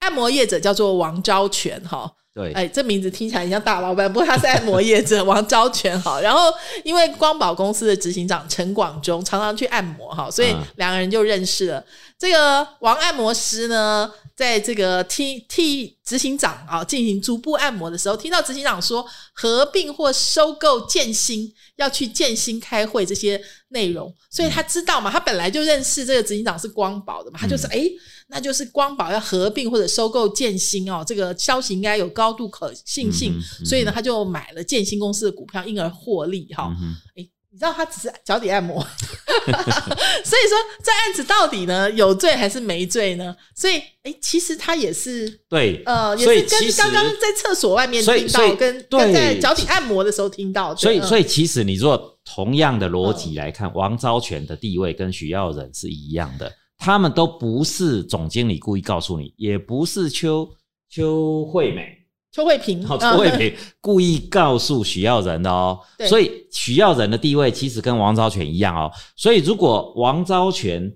[0.00, 2.14] 按摩业者叫做王昭全哈。
[2.34, 6.20] 对，哎，这名字听起来很像大老板，不过他是按摩业者 王昭全哈。
[6.20, 11.84] 然后因为光宝公司的执行长陈广忠常常去按摩哈，所以嗯两个人就认识了。
[12.18, 27.92] 这个王按摩师呢，在这个替替执行长啊进行足部按摩的时候，听到执行长说合并或收购建新，要去建新开会这些内容，所以他知道嘛，他本来就认识这个执行长是光宝的嘛，他就是哎、诶
[28.26, 36.74] 那就是光宝要合并或者收购建新哦，这个消息应该有高度可信性，所以呢，他就买了建新公司的股票，因而获利哈。
[37.16, 37.24] 哎、
[37.54, 43.36] 你知道他只是脚底按摩， 所以说这案子到底呢有罪还是没罪呢？
[43.54, 49.04] 所以哎、其实他也是对，呃，也是跟刚刚在厕所外面听到，跟对。
[49.04, 60.48] 跟在脚底按摩的时候听到，所以，所以以其实你若同样的逻嗯辑来看，王昭全的地位跟许耀仁是一样的，他们都不是总经理故意告诉你，也不是邱
[60.90, 61.96] 邱惠美、
[62.34, 66.08] 邱慧萍，好嗯邱惠美 故意告诉许耀仁的哦对。
[66.08, 68.90] 所以许耀仁的地位其实跟王昭全一样哦。
[69.14, 70.92] 所以如果王昭全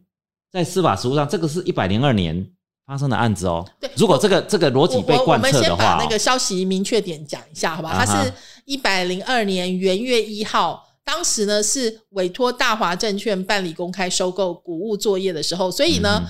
[0.51, 2.45] 在司法实务上，这个是一百零二年
[2.85, 3.65] 发生的案子哦。
[3.81, 7.91] 对如果这个这个逻辑被贯们先把彻的话、哦，那个消息明确点讲一下，好吧？
[7.91, 8.33] 啊哈它是
[8.65, 16.21] 一百零二年元月一号，当时呢是委托大华证券办理公开收购股务作业的时候，所以呢。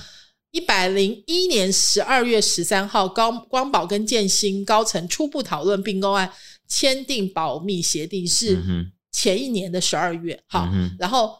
[0.59, 6.29] 一百零一年十二月十三号，高光宝跟建新高层初步讨论并购案，
[6.67, 8.61] 签订保密协定，是
[9.13, 10.43] 前一年的十二月。
[10.49, 11.33] 好，嗯然后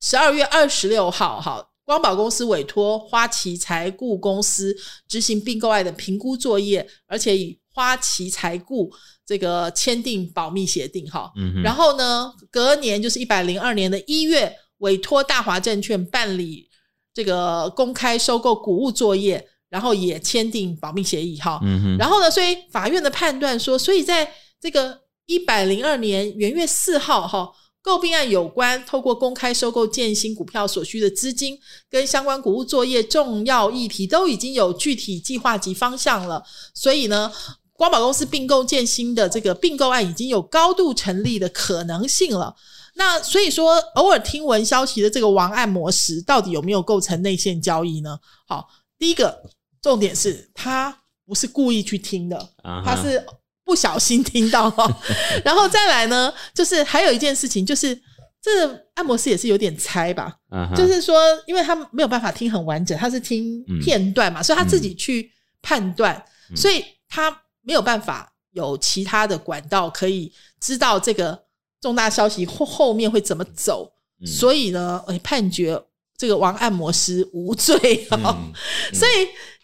[0.00, 4.76] 十二月二十六号，好，光宝公司委托花旗财顾公司
[5.06, 8.92] 执行并购案的评估作业，而且以花旗财顾
[9.24, 11.30] 这个签订保密协定，哈。
[11.36, 16.68] 嗯，然后呢，隔年就是一百零二年的一月，委托大华证券办理
[17.12, 21.60] 这个公开收购谷物作业，然后也签订保密协议，哈。
[21.98, 27.50] 然后呢，所以法院的判断说，所以在这个一百零二年元月四号哈，
[27.82, 31.58] 购并案有关透过公开收购建新股票所需的资金
[31.88, 36.42] 跟相关谷物作业重要议题都已经有具体计划及方向了，
[36.74, 37.32] 所以呢。
[37.80, 42.54] 光宝公司并购建新的这个并购案已经有高度成立的可能性了。
[42.94, 48.18] 那所以说，偶尔听闻消息的这个王按摩师，到底有没有构成内线交易呢？
[48.46, 48.68] 好，
[48.98, 49.42] 第一个
[49.80, 52.50] 重点是他不是故意去听的，
[52.84, 53.24] 他是
[53.64, 54.86] 不小心听到哈。
[55.44, 57.98] 然后再来呢，就是还有一件事情，就是
[58.42, 60.36] 这个按摩师也是有点猜吧，
[60.76, 65.30] 就是说，因为他没有办法听很完整，他是听片段嘛，所以他自己去
[65.62, 66.16] 判断，
[66.50, 66.56] 嗯。
[66.56, 67.30] 所以他
[67.62, 71.40] 没有办法有其他的管道可以知道这个
[71.80, 74.26] 重大消息后后面会怎么走，嗯。
[74.26, 75.80] 所以呢，哎，判决
[76.16, 78.52] 这个王按摩师无罪啊、嗯
[78.92, 79.10] 所以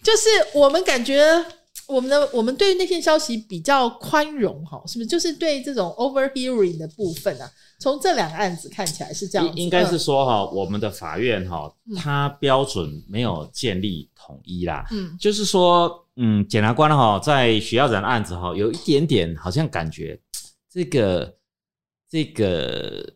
[0.02, 1.44] 就是我们感觉
[1.86, 5.06] 我们的我们对那些消息比较宽容哈，是不是？
[5.06, 7.48] 就是对这种 overhearing 的部分啊，
[7.78, 14.86] 从这两个案子看起来是这样子，应应该是嗯说哈，我们的法院哈嗯，它标准没有建立统一啦。
[14.90, 15.16] 嗯。
[15.20, 20.18] 就是说，嗯，检察官哈在许耀然案子哈，有一点点好像感觉
[20.72, 21.32] 这个
[22.08, 23.14] 这个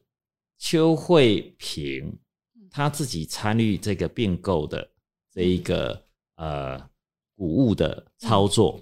[0.59, 2.19] 邱慧萍
[2.55, 2.69] 嗯。
[2.71, 4.91] 她自己参与这个并购的
[5.33, 6.79] 这一个呃
[7.37, 8.81] 股务的操作，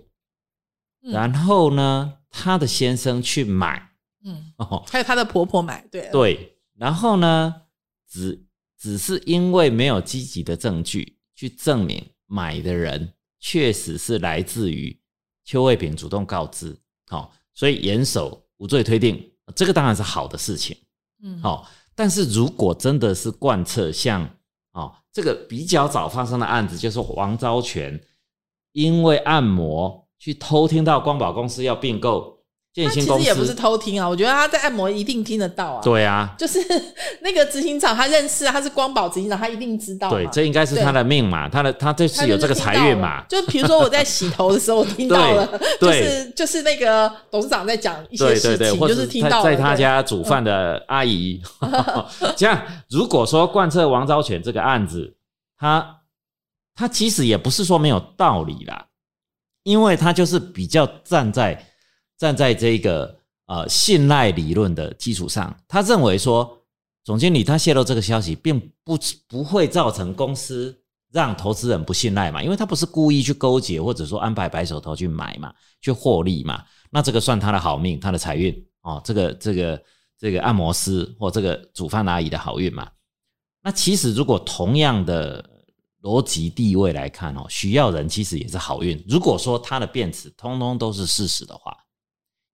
[1.02, 1.12] 嗯。
[1.12, 3.90] 然后呢，她的先生去买
[4.24, 6.11] 嗯，哦，还有她的婆婆买，对。
[6.11, 7.62] 对，然后呢，
[8.09, 8.46] 只
[8.76, 15.00] 只是因为没有积极的证据去证明买的人确实是来自于
[15.44, 20.76] 邱慧平主动告知，好、所以严守无罪推定，这个当然是好的事情，
[21.22, 21.40] 嗯。
[21.40, 24.28] 好、但是如果真的是贯彻像
[24.72, 28.01] 哦这个比较早发生的案子，就是王昭全
[28.72, 32.38] 因为按摩去偷听到光宝公司要并购
[32.84, 33.24] 建他新公司。
[33.24, 36.58] 其实也不是偷听啊，我觉得他在按摩一定听得到啊。，对啊，就是
[37.20, 40.10] 那个执行长他认识啊，他是光宝执行长，他一定知道。
[40.10, 51.40] 对，这应该是他的命嘛，他的他这他次有这个财运嘛，就比如说我在洗头的时候，我听到了， 就是就是那个董事长在讲一些事情，就是听到在在他家煮饭的阿姨，
[52.36, 55.14] 这样如果说贯彻王昭全这个案子，
[55.58, 55.96] 他
[56.74, 58.86] 他其实也不是说没有道理啦，
[59.64, 61.66] 因为他就是比较站在
[62.18, 63.16] 站在这个
[63.46, 66.58] 呃信赖理论的基础上，他认为说
[67.04, 70.76] 总经理他泄露这个消息，并不不会造成公司
[71.10, 79.82] 让投资人不信赖嘛，因为他不是故意去勾结或者说安排白手套去买嘛，去获利嘛，那这个算他的好命，他的财运哦，这个这个
[80.18, 82.90] 这个按摩师或这个煮饭阿姨的好运嘛。
[83.62, 85.44] 那其实如果同样的
[86.02, 89.02] 逻辑地位来看哦，许耀人其实也是好运。
[89.08, 91.76] 如果说他的辩词通通都是事实的话，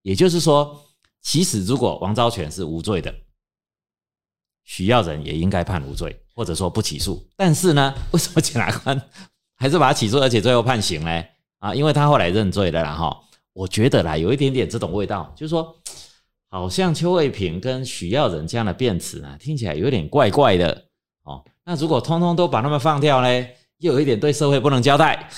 [0.05, 0.85] 也就是说，
[1.23, 3.13] 其实如果王昭全是无罪的，
[4.65, 7.27] 许耀仁也应该判无罪，或者说不起诉。
[7.37, 9.01] 但是呢， 为什么检察官
[9.57, 11.25] 还是把他起诉，而且最后判刑呢？
[11.59, 13.19] 啊，因为他后来认罪了啦哈。
[13.55, 15.75] 我觉得啦，有一点点这种味道，就是说，
[16.51, 20.85] 好像邱卫平跟许耀仁这样的辩词呢，听起来有点怪怪的
[21.23, 21.43] 哦。
[21.65, 23.47] 那如果通通都把他们放掉呢，
[23.79, 25.31] 又有一点对社会不能交代。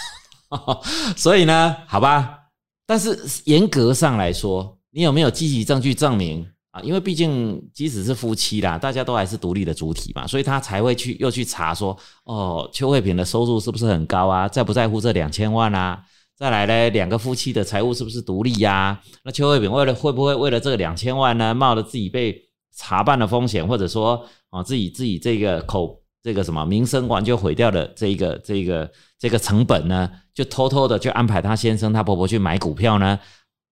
[1.17, 2.46] 所以呢，好吧，
[2.87, 6.81] 但是严格上来说，你有没有积极证据证明啊？
[6.83, 14.49] 因为毕竟即使是夫妻啦，大家都还是独立的主体嘛，所以他才会去又去查说，哦，邱慧萍的收入是不是很高啊？
[14.49, 16.01] 在不在乎这两千万啊？
[16.37, 22.39] 再来呢，两个夫妻的财务是不是独立呀、那邱慧萍为了会不会为了这个两千万呢，冒着自己被
[22.77, 33.17] 查办的风险，或者说啊自己自己这个口这个什么名声完就毁掉的这一个这一个这个成本呢，就偷偷的就安排他先生他婆婆去买股票呢？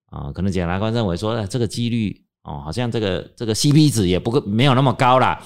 [0.06, 5.42] 啊，可能检察官认为说，呃这个几率哦，好像这个这个 CP 值也不够没有那么高啦，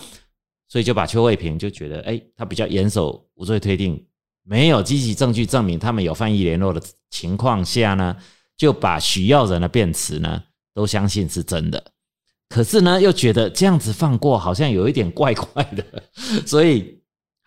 [0.68, 4.04] 所以就把邱慧平就觉得，哎，他比较严守无罪推定，
[4.42, 8.14] 没有积极证据证明他们有犯意联络的情况下呢，
[8.54, 10.42] 就把许耀仁的辩词呢
[10.74, 11.82] 都相信是真的。
[12.50, 15.84] 可是呢，又觉得这样子放过好像有一点怪怪的，
[16.46, 16.97] 所以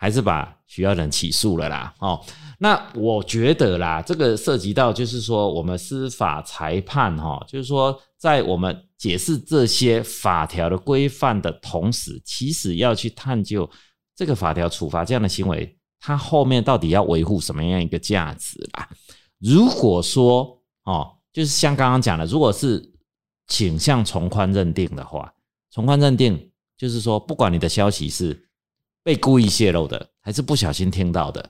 [0.02, 1.94] 还是把许耀仁起诉了啦。
[2.00, 2.20] 哦，
[2.58, 13.70] 那我觉得啦，这个涉及到就是说我们司法裁判哈、哦，就是说在我们解释这些法条的规范的同时，其实要去探究
[14.16, 18.90] 这个法条处罚这样的行为，它后面到底要维护什么样一个价值啦？
[19.38, 22.92] 如果说哦，就是像刚刚讲的，如果是
[23.46, 25.32] 倾向从宽认定的话，
[25.70, 28.50] 从宽认定就是说，不管你的消息是
[29.04, 31.50] 被故意泄露的，还是不小心听到的，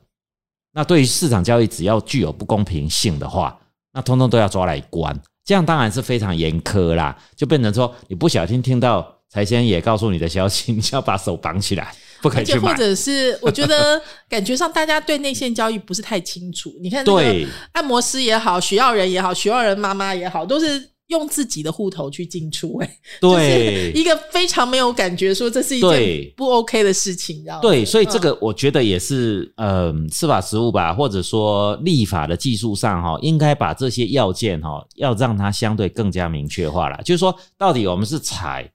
[0.74, 3.60] 那对于市场交易，只要具有不公平性的话，
[3.94, 5.20] 那通通都要抓来关。
[5.44, 12.74] 这样当然是非常严苛啦，就变成说你不小心听到财先也告诉你的消息， 你就要把手绑起来，不可而且或以去买。
[12.76, 16.72] 者是我觉得感觉上大家对内线交易不是太清楚。
[16.80, 22.90] 你看，那个对按摩师也好，许耀仁也好，许耀仁妈妈也好，都是用自己的户头去进出、欸，
[23.20, 27.62] 对一个非常没有感觉，说这是一对件不 OK 的事情，你知道吗？
[27.62, 36.98] 对，所以这个我觉得也是，嗯、司法实务吧，或者说立法的技术上哈，应该把这些要件哈，要让它相对更加明确化了。
[37.04, 38.72] 就是说，到底我们是采，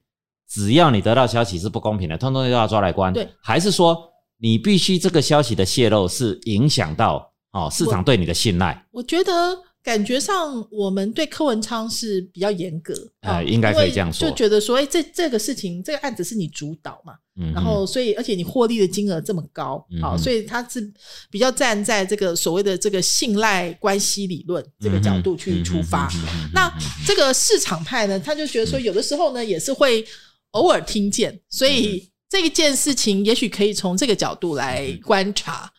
[0.49, 3.99] 只要你得到消息是不公平的，通通都要抓来关，对，还是说
[4.39, 8.87] 你必须这个消息的泄露是影响到哦市场对你的信赖？
[8.93, 14.29] 我觉得感觉上我们对柯文昌是比较严格，啊呃应该可以这样说。
[14.29, 20.19] 就觉得说，哎、这这个事情这个案子是你主导嘛，嗯，然后所以而且你获利的金额这么高，好、嗯哼。
[20.19, 20.93] 所以他是
[21.31, 26.11] 比较站在这个所谓的这个信赖关系理论这个角度去出发。
[26.53, 26.69] 那
[27.07, 30.05] 这个市场派呢，他就觉得说，有的时候呢也是会
[30.51, 35.71] 偶尔听见，所嗯以这一件事情也许可以从这个角度来观察。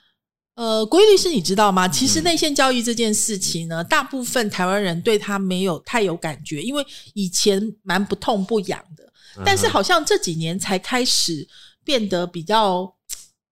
[0.57, 1.87] 呃，国义律师，你知道吗？
[1.87, 6.83] 其实嗯内线交易这件事情呢，大部分台湾人对他没有太有感觉，因为
[7.13, 9.03] 以前蛮不痛不痒的，
[9.37, 11.47] 嗯但是好像这几年才开始
[11.83, 12.91] 变得比较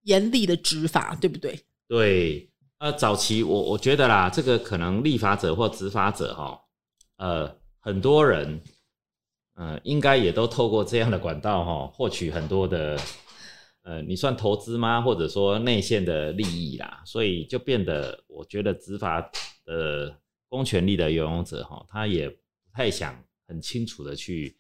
[0.06, 1.60] 严厉的执法，对不对？
[1.88, 2.50] 对，
[2.80, 6.60] 呃，早期我我觉得啦，这个可能立法者或执法者哈，
[7.18, 8.60] 呃，很多人，
[9.54, 13.00] 呃，应该也都透过这样的管道哈，获取很多的，
[13.86, 15.00] 呃，你算投资吗？
[15.00, 19.22] 或者说内线的利益啦，所以就变得，我觉得执法
[19.64, 20.20] 的
[20.50, 22.38] 公权力的游泳者哈，他也不
[22.74, 24.58] 太想很清楚的去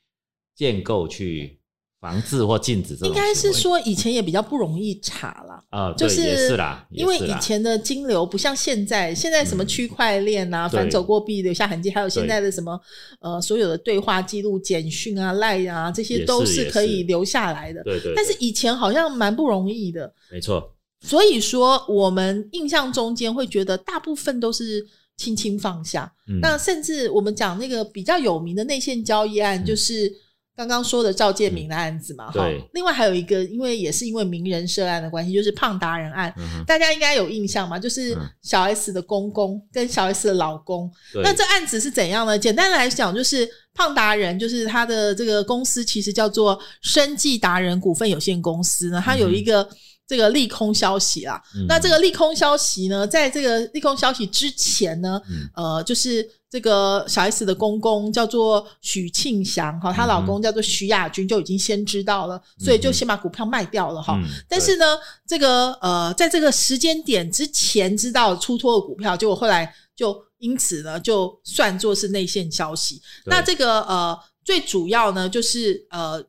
[0.54, 1.60] 建构去
[2.06, 5.64] 防治或禁止这种应该是说以前也比较不容易查啦。
[5.72, 10.80] 啊，就对也是啦，因为以前的金流不像现在，现在什么区块链啊、对。
[10.80, 12.80] 反走过币留下痕迹，还有现在的什么
[13.20, 17.84] 呃所有的对话记录、简讯啊、赖啊，这些都是可以留下来的。
[17.84, 24.86] 对对，但是以前好像蛮不容易的，没错，所以说我们印象中间会觉得大部分都是
[25.18, 26.14] 轻轻放下。
[26.28, 26.40] 嗯。
[26.40, 29.66] 那甚至我们讲那个比较有名的内线交易案，嗯。
[29.66, 30.14] 就是
[30.56, 37.78] 刚刚说的赵建明的案子嘛，哈、对另外还有一个，因为也是因为名人涉案的关系，就是胖达人案，嗯，大家应该有印象嘛？
[37.78, 40.90] 就是嗯小 S 的公公跟小 S 的老公。
[41.12, 42.40] 对那这案子是怎样呢？
[42.40, 49.68] 简单来讲，就是胖达人，就是他的这个公司其实叫做生计达人股份有限公司呢，它有一个。
[50.08, 51.66] 这个利空消息啦，嗯。
[51.68, 55.50] 那这个利空消息呢，在这个利空消息之前呢，嗯。
[55.56, 64.14] 呃，就是这个小 S 的公公叫做许庆祥哈，她老公叫做徐亚军就已经先知道了，所以就先把股票卖掉了哈。
[64.24, 64.86] 嗯但是呢，
[65.28, 73.02] 这个呃，在这个时间点之前知道出脱的股票，结果后来就因此呢，就算作是内线消息。
[73.26, 76.24] 那这个呃，最主要呢，就是呃，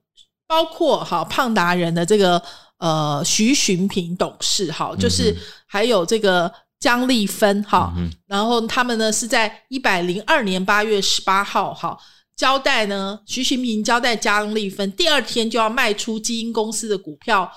[0.49, 2.43] 包括哈胖达人的这个
[2.79, 11.99] 呃徐寻平董事哈，就是还有这个姜丽芬哈，嗯然后他们呢是在一百零二年八月十八号哈。
[12.37, 17.51] 交代呢，徐寻平交代姜丽芬，第二天就要卖出基因公司的股票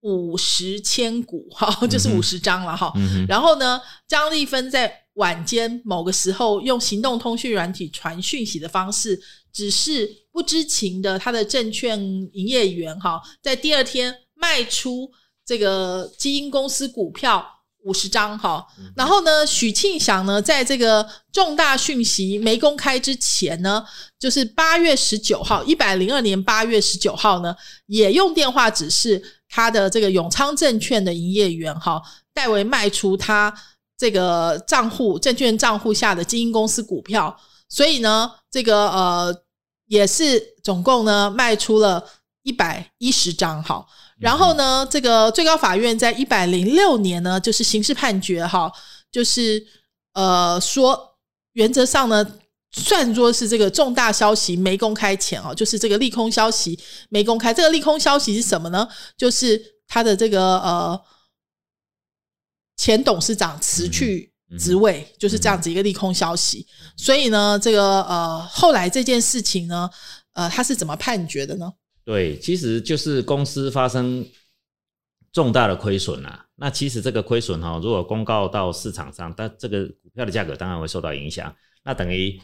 [0.00, 2.92] 五十千股，哈，就是五十张了哈。
[2.96, 9.16] 嗯，然后呢，张丽芬在晚间某个时候用行动通讯软体传讯息的方式，
[9.52, 11.96] 只是不知情的他的证券
[12.32, 15.10] 营业员哈，在第二天卖出
[15.44, 17.46] 这个基因公司股票
[17.84, 18.66] 五十张哈。
[18.96, 23.84] 然后呢，许庆祥呢，在这个重大讯息没公开之前呢，
[24.18, 27.54] 就是八月十九号，一百零二年八月十九号呢，
[27.86, 32.02] 也用电话指示他的这个永昌证券的营业员哈，
[32.34, 33.52] 代为卖出他
[33.96, 37.34] 这个账户证券账户下的基因公司股票，
[37.68, 39.34] 所以呢，这个呃
[39.86, 42.06] 也是总共呢卖出了
[42.42, 43.86] 一百一十张哈。
[44.20, 48.70] 然后呢，这个最高法院在一百零六年呢，就是刑事判决哈，
[49.10, 49.66] 就是
[50.12, 51.16] 呃说
[51.54, 52.36] 原则上呢。
[52.72, 57.52] 算作是这个重大消息没公开前哦，就是这个利空消息没公开。
[57.52, 58.88] 这个利空消息是什么呢？
[59.16, 61.00] 就是他的这个呃
[62.76, 66.64] 前董事长辞去职位，就是这样子一个利空消息。
[66.96, 69.90] 所以呢，这个呃后来这件事情呢，
[70.34, 71.72] 呃他是怎么判决的呢？
[72.10, 74.26] 对，其实就是公司发生
[75.30, 76.44] 重大的亏损啊。
[76.56, 81.54] 那其实这个亏损哈、如果公告到市场上，但这个股票的价格当然会受到影响。
[81.84, 82.36] 那等于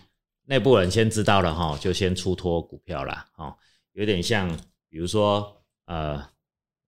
[0.44, 3.26] 内部人先知道了哈，就先出脱股票啦。
[3.38, 3.56] 哦，
[3.94, 4.48] 有点像，
[4.88, 6.22] 比如说呃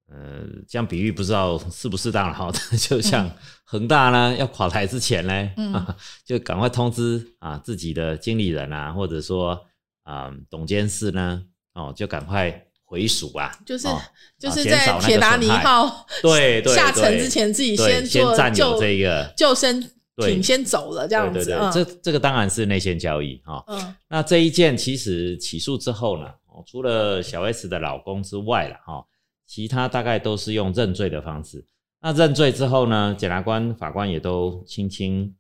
[0.07, 2.49] 呃，这样比喻不知道适不适当了哈。
[2.79, 3.29] 就像
[3.65, 9.67] 恒大呢要垮台之前呢，嗯 就赶快通知啊自己的经理人啊，或者说
[10.05, 14.01] 啊董监事呢，哦就赶快回属啊，就是、哦
[14.39, 21.45] 就是在铁达尼号对 对下沉之前，自己先做先占有救这个救生艇先走了，这样子。
[21.45, 23.57] 对对对，嗯这这个当然是内线交易哈。
[23.57, 29.05] 哦嗯那这一件其实起诉之后呢，哦，除了小 S 的老公之外了哈，
[29.47, 31.65] 其他大概都是用认罪的方式。
[32.01, 35.35] 那认罪之后呢，检察官、法官也都轻轻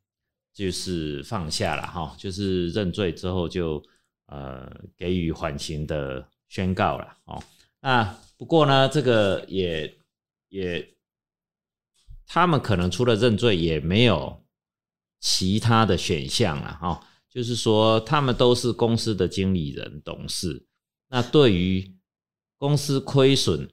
[0.53, 3.81] 就是放下了哈，就是认罪之后就
[4.27, 7.43] 呃给予缓刑的宣告了哦。
[7.81, 9.99] 那不过呢，这个也
[10.49, 10.97] 也
[12.27, 14.45] 他们可能除了认罪，也没有
[15.21, 17.05] 其他的选项了哈。
[17.29, 20.67] 就是说，他们都是公司的经理人、董事。
[21.09, 21.97] 那对于
[22.57, 23.71] 公司亏损，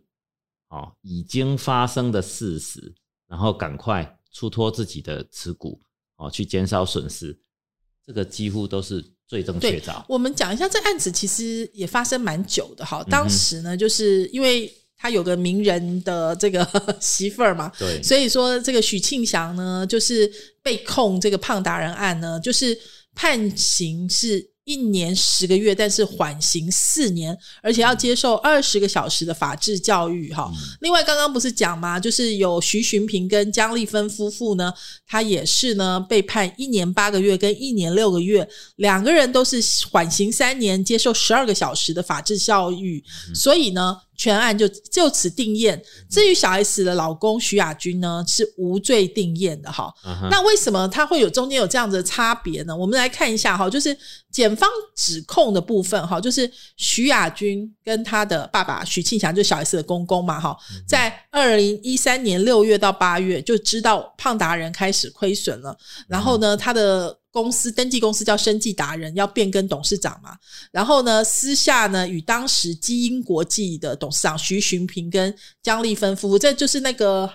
[0.68, 2.94] 哦，已经发生的事实，
[3.28, 5.82] 然后赶快出脱自己的持股，
[6.18, 7.40] 哦，去减少损失，
[8.06, 10.04] 这个几乎都是罪证确凿。
[10.08, 13.04] 我们讲一下这案子，其实也发生蛮久的嗯哈。
[13.10, 16.68] 当时呢，就是因为他有个名人的这个
[17.02, 20.32] 媳妇儿嘛，对，所以说这个许庆祥呢，就是
[20.64, 22.78] 被控这个胖达人案呢，就是
[23.14, 30.52] 判刑是一年十个月，但是缓刑四年，而且要接受二十个小时的法制教育哈。
[30.82, 32.00] 另外，刚刚不是讲吗？
[32.00, 34.74] 就是有徐寻平跟江丽芬夫妇呢，
[35.08, 38.48] 他也是呢被判一年八个月跟一年六个月，
[38.78, 43.04] 两个人都是缓刑三年，接受十二个小时的法制教育。
[43.34, 45.82] 所以呢，全案就就此定验。
[46.10, 49.94] 至于小 S 的老公徐亚军呢，是无罪定验的哈。
[50.30, 52.76] 那为什么他会有中间有这样子的差别呢？
[52.76, 53.96] 我们来看一下哈，就是
[54.32, 60.58] 检方指控的部分哈，就是徐亚军跟他的爸爸徐庆祥，就是小 S 的公公嘛哈，
[60.88, 70.38] 在二零一三年六月到八月就知道胖达人开始亏损了，然后呢，他的公司登记公司叫生计达人，要变更董事长嘛，
[70.72, 77.30] 然后呢，私下呢与当时基因国际的董事长徐寻平跟江丽芬夫妇，这就是那个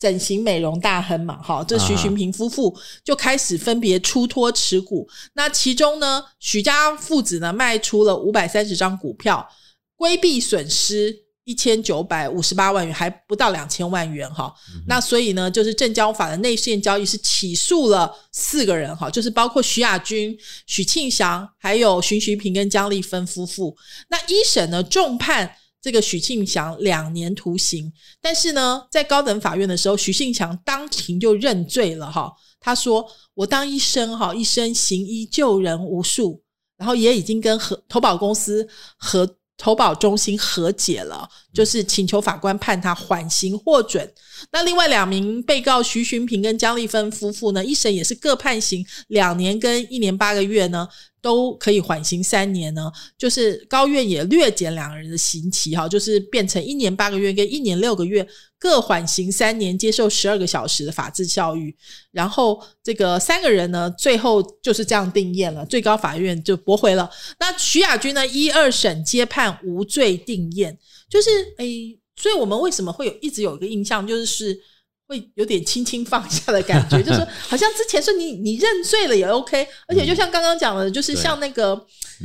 [0.00, 5.08] 整形美容大亨嘛，哈，这徐寻平夫妇就开始分别出脱持股。
[5.34, 9.48] 那其中呢，许家父子呢卖出了五百三十张股票，
[9.96, 11.27] 规避损失。
[11.48, 14.52] 一千九百五十八万元，还不到两千万元哈。
[14.86, 20.36] 那所以呢，就是证交法的内线交易是起诉了四个人哈，就是包括徐亚军、
[20.66, 23.74] 许庆祥，还有徐徐平跟江丽芬夫妇。
[24.10, 27.90] 那一审呢重判这个许庆祥两年徒刑，
[28.20, 32.30] 但是呢，在高等法院的时候，许庆祥当庭就认罪了哈。
[32.60, 36.42] 他说：“我当医生哈，一生行医救人无数，
[36.76, 38.68] 然后也已经跟和投保公司
[38.98, 44.10] 和。”投保中心和解了，就是请求法官判他缓刑获准。
[44.52, 50.86] 那另外两名被告徐寻平跟江丽芬夫妇呢，一审也是各判刑两年跟一年八个月呢，
[51.20, 52.90] 都可以缓刑三年呢。
[53.18, 58.26] 就是高院也略减两人的刑期哈，就是变成一年八个月跟一年六个月，
[58.58, 61.74] 各缓刑三年，接受十二个小时的法治教育。
[62.10, 67.10] 然后这个三个人呢，最后就是这样定验了，最高法院就驳回了。
[67.40, 70.78] 那徐亚军呢，一二审皆判无罪定验，
[71.08, 71.98] 就是诶。
[72.20, 74.60] 所以我们为什么会有一直有一个印象，就是是
[75.06, 81.80] 会有点轻轻放下的感觉， 就是好像之前说你你认罪了也 OK，而且就像刚刚讲的，就是像那个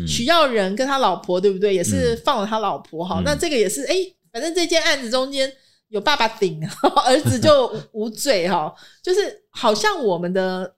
[0.07, 1.75] 许耀仁跟他老婆，对不对？
[1.75, 3.21] 也是放了他老婆哈。
[3.23, 3.95] 那这个也是哎，
[4.31, 5.53] 反正这件案子中间
[5.93, 6.59] 有爸爸顶，
[7.05, 8.73] 儿子就无罪哈。
[9.03, 10.75] 就是好像我们的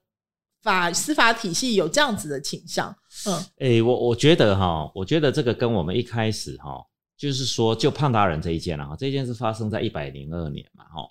[0.62, 2.94] 法司法体系有这样子的倾向。
[3.26, 6.84] 嗯，哎，我我觉得哈，我觉得这个跟我们一开始哈。
[7.16, 11.08] 就是说，就胖大人这一件了哈，这件是发生在一百零二年嘛哈。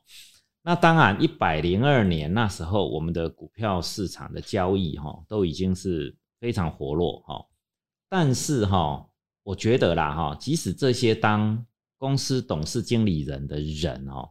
[0.62, 7.44] 那当然，一百零二年那时候，我们的股票市场的交易哈，都已经是非常活络哈。
[8.08, 9.04] 但是哈，
[9.42, 11.66] 我觉得啦哈，即使这些当
[12.06, 14.30] 公司董事经理人的人哦，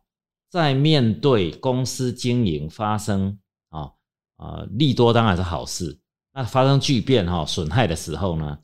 [0.49, 3.37] 在面对公司经营发生
[3.71, 3.91] 啊
[4.37, 5.99] 啊利多当然是好事，
[6.33, 8.59] 那发生巨变哈损害的时候呢，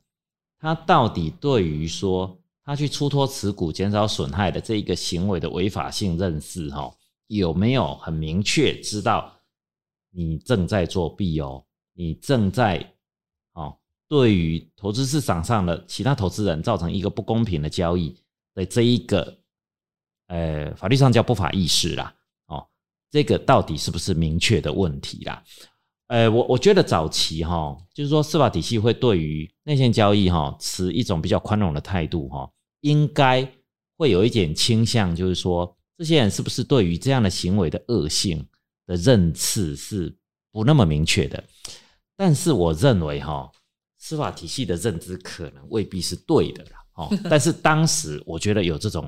[0.61, 2.37] 他到底对于说。
[2.63, 6.95] 他去出脱持股、减少损害的这一个行为的违法性认识，哈，
[7.27, 9.33] 有没有很明确知道
[10.13, 11.65] 你正在作弊哦？
[11.95, 12.95] 你正在
[13.55, 18.15] 哦，对于投资市场上的其他投资人造成一个不公平的交易
[18.55, 19.39] 的这一个，
[20.27, 22.15] 呃，法律上叫不法意识啦，
[22.47, 22.67] 哦，
[23.11, 25.43] 这个到底是不是明确的问题啦？
[26.09, 32.51] 呃，我我觉得早期哈，就是说司法体系会对于内线交易哈持一种比较宽容的态度哈。
[32.81, 33.47] 应该
[33.99, 38.43] 会有一点倾向，就是说，这些人是不是对于这样的行为的恶性
[38.87, 40.17] 的认识是
[40.51, 41.45] 不那么明确的？
[42.17, 43.53] 但是我认为，哈，
[43.99, 47.19] 司法体系的认知可能未必是对的啦，哦。
[47.29, 49.05] 但是当时我觉得有这种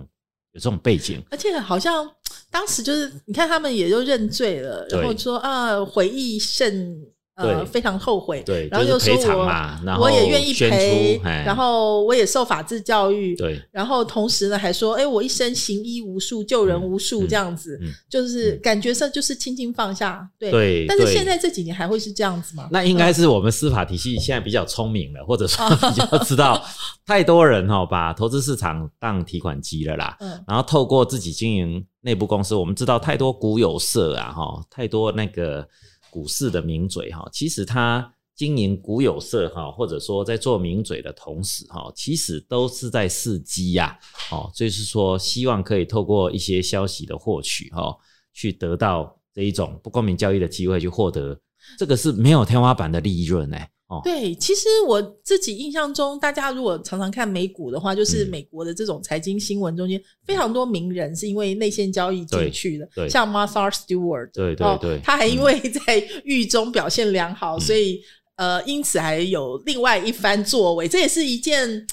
[0.52, 2.08] 有这种背景，而且好像
[2.50, 6.96] 当时就是你看他们也就认罪了，然后说啊，回忆甚。
[7.42, 17.78] 呃，非常后悔，对，然后就说我我也愿意赔，然后我也受法治教育，对，然后同时呢还说，哎，我一生行医无数，救人无数，这样子，
[18.08, 22.68] 就是感觉上就是轻轻放下，对，但是现在这几年还会是这样子吗？
[22.70, 26.62] 那应该是我们司法体系现在比较聪明了，或者说比较知道，
[27.06, 35.66] 太多人哈把投资市场当提款机了啦，嗯，然后透过自己经营内部公司，我们知道太多股有色啊，哈，太多那个。
[36.12, 43.98] 股市的名嘴哈，其实他经营股有色哈，或者说在做名嘴的同时哈，其实都是在伺机呀，
[44.30, 47.96] 哦，就是说希望可以透过一些消息的获取哈，
[48.34, 51.40] 去得到这一种不公平交易的机会，去获得
[51.78, 53.48] 这个是没有天花板的利润
[53.96, 54.00] 呢。
[54.04, 68.00] 对，其实我自己印象中，大家如果常常看美股的话，就是美国的这种财经新闻中间，非常多名人是因为内线交易进去的，像 Martha Stewart，对对对，他还因为在狱中表现良好，所以
[68.36, 71.86] 呃，因此还有另外一番作为，这也是一件。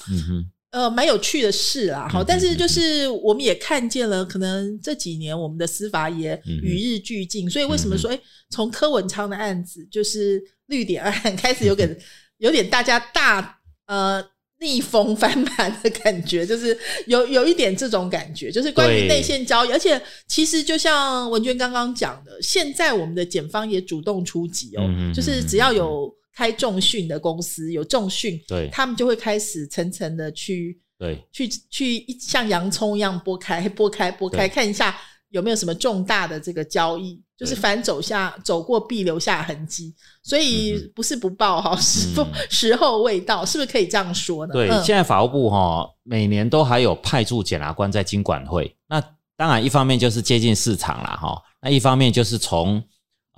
[0.71, 8.19] 呃，蛮有趣的事啦，好，但是就是我们也看见了，可能这几年我们的司法也与日俱进，所以为什么说，哎，
[8.51, 11.97] 从柯文昌的案子，就是绿点案 开始有 点
[12.37, 14.23] 有点大家大呃
[14.59, 24.83] 逆风翻盘的感觉，就是有有一点这种感觉，就是关于内线交易，而且其实就像文娟刚刚讲的，现在我们的检方也主动出击哦，
[25.15, 28.69] 就是只要有开重讯的公司有重讯，对。
[28.71, 31.21] 他们就会开始层层的去对。
[31.33, 34.97] 去去一像洋葱一样剥开、剥开、剥开，看一下
[35.31, 37.59] 有没有什么重大的这个交易，就是对。
[37.59, 44.53] 反走下走过必留下痕迹，所以嗯不是不报哈，时不时候未到，是不是可以这样说呢？
[44.53, 44.81] 对，嗯。
[44.81, 48.73] 现在法务部哈、每年都还有派驻检察官在经管会。
[48.87, 49.03] 那
[49.35, 52.81] 当然，一方面就是接近市场啦哈、那一方面就是从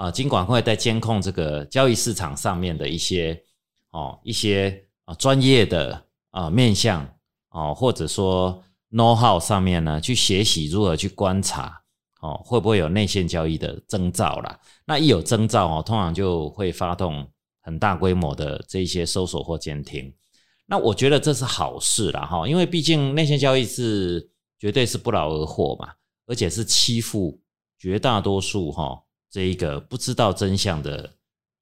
[0.02, 3.40] 啊、金管会在监控这个交易市场上面的一些
[3.92, 7.08] 哦一些啊专、业的啊、面向
[7.52, 11.84] 哦，或者说 know how 上面呢，去学习如何去观察
[12.20, 14.60] 哦，会不会有内线交易的征兆啦？
[14.86, 17.28] 那一有征兆哦，通常就会发动
[17.62, 20.12] 很大规模的这些搜索或监听。
[20.66, 25.90] 那我觉得这是好事啦，哈，因为毕竟内线交易是绝对是不劳而获嘛，
[26.26, 27.40] 而且是欺负
[27.78, 29.00] 绝大多数哈
[29.32, 31.10] 这一个不知道真相的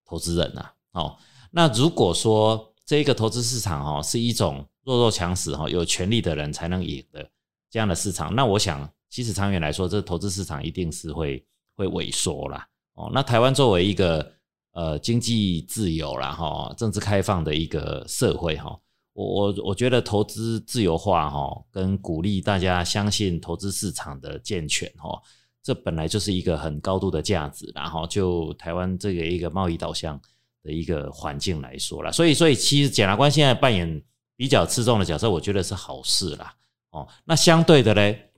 [0.03, 1.15] 投资人呐、哦，
[1.51, 7.29] 那如果说这一个投资市场哦是一种弱肉强食哈，有权利的人才能赢的
[7.69, 11.45] 这样的市场，那我想其实长远来说，这投资市场一定是会
[11.75, 12.67] 会萎缩啦。
[12.95, 14.33] 哦，那台湾作为一个
[14.71, 18.75] 呃经济自由啦哈、政治开放的一个社会哈、
[19.13, 25.21] 我我我觉得投资自由化哈、跟鼓励大家相信投资市场的健全哈、
[25.69, 30.19] 这本来就是一个很高度的价值，然后就台湾这个一个贸易导向
[30.63, 34.01] 的一个环境来说啦，所以所以其实检察官现在扮演
[34.35, 36.55] 比较吃重的角色，我觉得是好事啦。
[36.89, 38.31] 哦，那相对的嘞，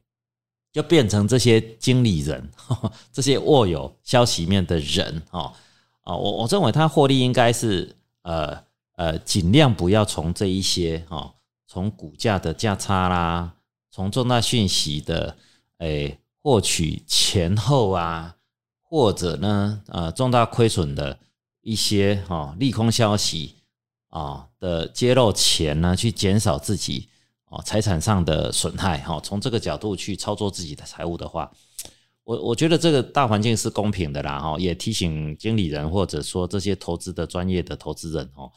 [0.73, 2.51] 就变成这些经理人，
[3.13, 5.53] 这些握有消息面的人哦，
[6.01, 8.61] 啊，我我认为他获利应该是呃
[8.97, 11.33] 呃，尽量不要从这一些哦，
[11.65, 13.53] 从股价的价差啦，
[13.89, 15.37] 从重大讯息的
[15.77, 18.35] 诶获取前后啊，
[18.81, 21.17] 或者呢呃重大亏损的
[21.61, 23.55] 一些哦利空消息
[24.09, 27.07] 啊的揭露前呢，去减少自己
[27.49, 31.51] 哦财产上的损害哈、从这个角度去操作自己的财务的话，
[32.23, 38.51] 我我觉得这个大环境是公平的啦哈，也提醒经理人或者说这些投资的专业的投资人哦，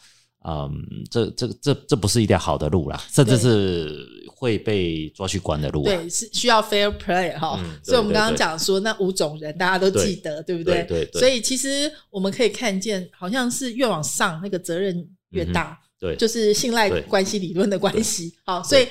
[0.44, 4.06] 嗯，这这这这不是一条好的路啦，甚至是
[4.44, 5.86] 会被抓去关的路、啊。
[5.86, 10.84] 对，是需要 fair play 哈、嗯所以我们刚刚讲说那五种人，大家都记得，对不对？
[10.84, 18.34] 对对所以其实我们可以看见，好像是越往上，那个责任越大，对，就是信赖对关系理论的关系。
[18.44, 18.86] 好，所以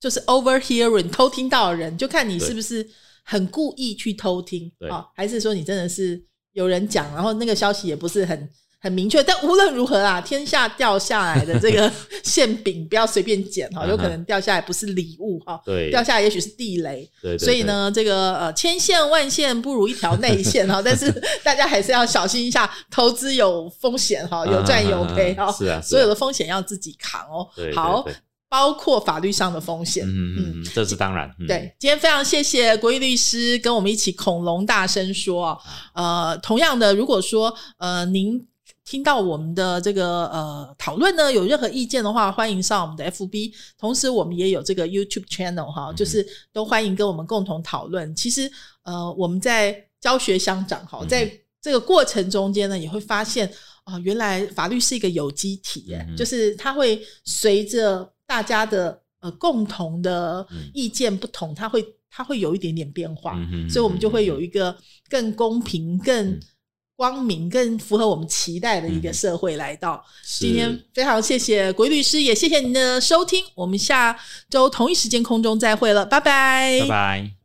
[0.00, 2.88] 就是 overhearing 偷听到的人，就看你是不是
[3.22, 4.88] 很故意去偷听对。
[4.88, 8.50] 啊，还是说你真的是有人讲，然后那个消息也不是很。
[8.78, 11.90] 很明确，但无论如何啊，天下掉下来的这个
[12.22, 17.10] 馅饼不要随便捡哈，有可能掉下来不是礼物哈，对掉下来也许是地雷。
[17.20, 21.10] 对对所以呢，这个呃，千线万线不如一条内线哈，但是
[21.42, 27.48] 大家还是要小心一下，投资有风险哈，有赚有赔哈，是啊是啊所有的风险要自己扛哦。
[27.74, 28.04] 好，
[28.48, 30.06] 包括法律上的风险。
[30.06, 31.28] 嗯嗯嗯，这是当然。
[31.40, 35.58] 嗯、对，今天非常谢谢国义律师跟我们一起恐龙大声说啊，
[35.94, 38.46] 呃，同样的，如果说呃您
[38.86, 45.96] 听到我们的这个呃讨论呢，有任何意见的话，欢迎上我们的 FB，同时我们也有这个 YouTube channel 哈，嗯。
[45.96, 48.14] 就是都欢迎跟我们共同讨论。
[48.14, 48.48] 其实
[48.84, 51.08] 呃我们在教学相长哈，嗯。
[51.08, 51.30] 在
[51.60, 60.70] 这个过程中间呢，也会发现啊、原来法律是一个有机体就是它会随着大家的呃共同的嗯。
[60.72, 64.76] 意见不同，它会它会有一点点变化，嗯哼所以我们就会有一个
[65.10, 66.40] 更公平、更嗯
[66.96, 70.02] 光明、更符合我们期待的一个社会来到。
[70.22, 74.18] 是今天非常谢谢鬼律师，也谢谢您的收听，我们下
[74.48, 77.35] 周同一时间空中再会了，拜拜，拜拜。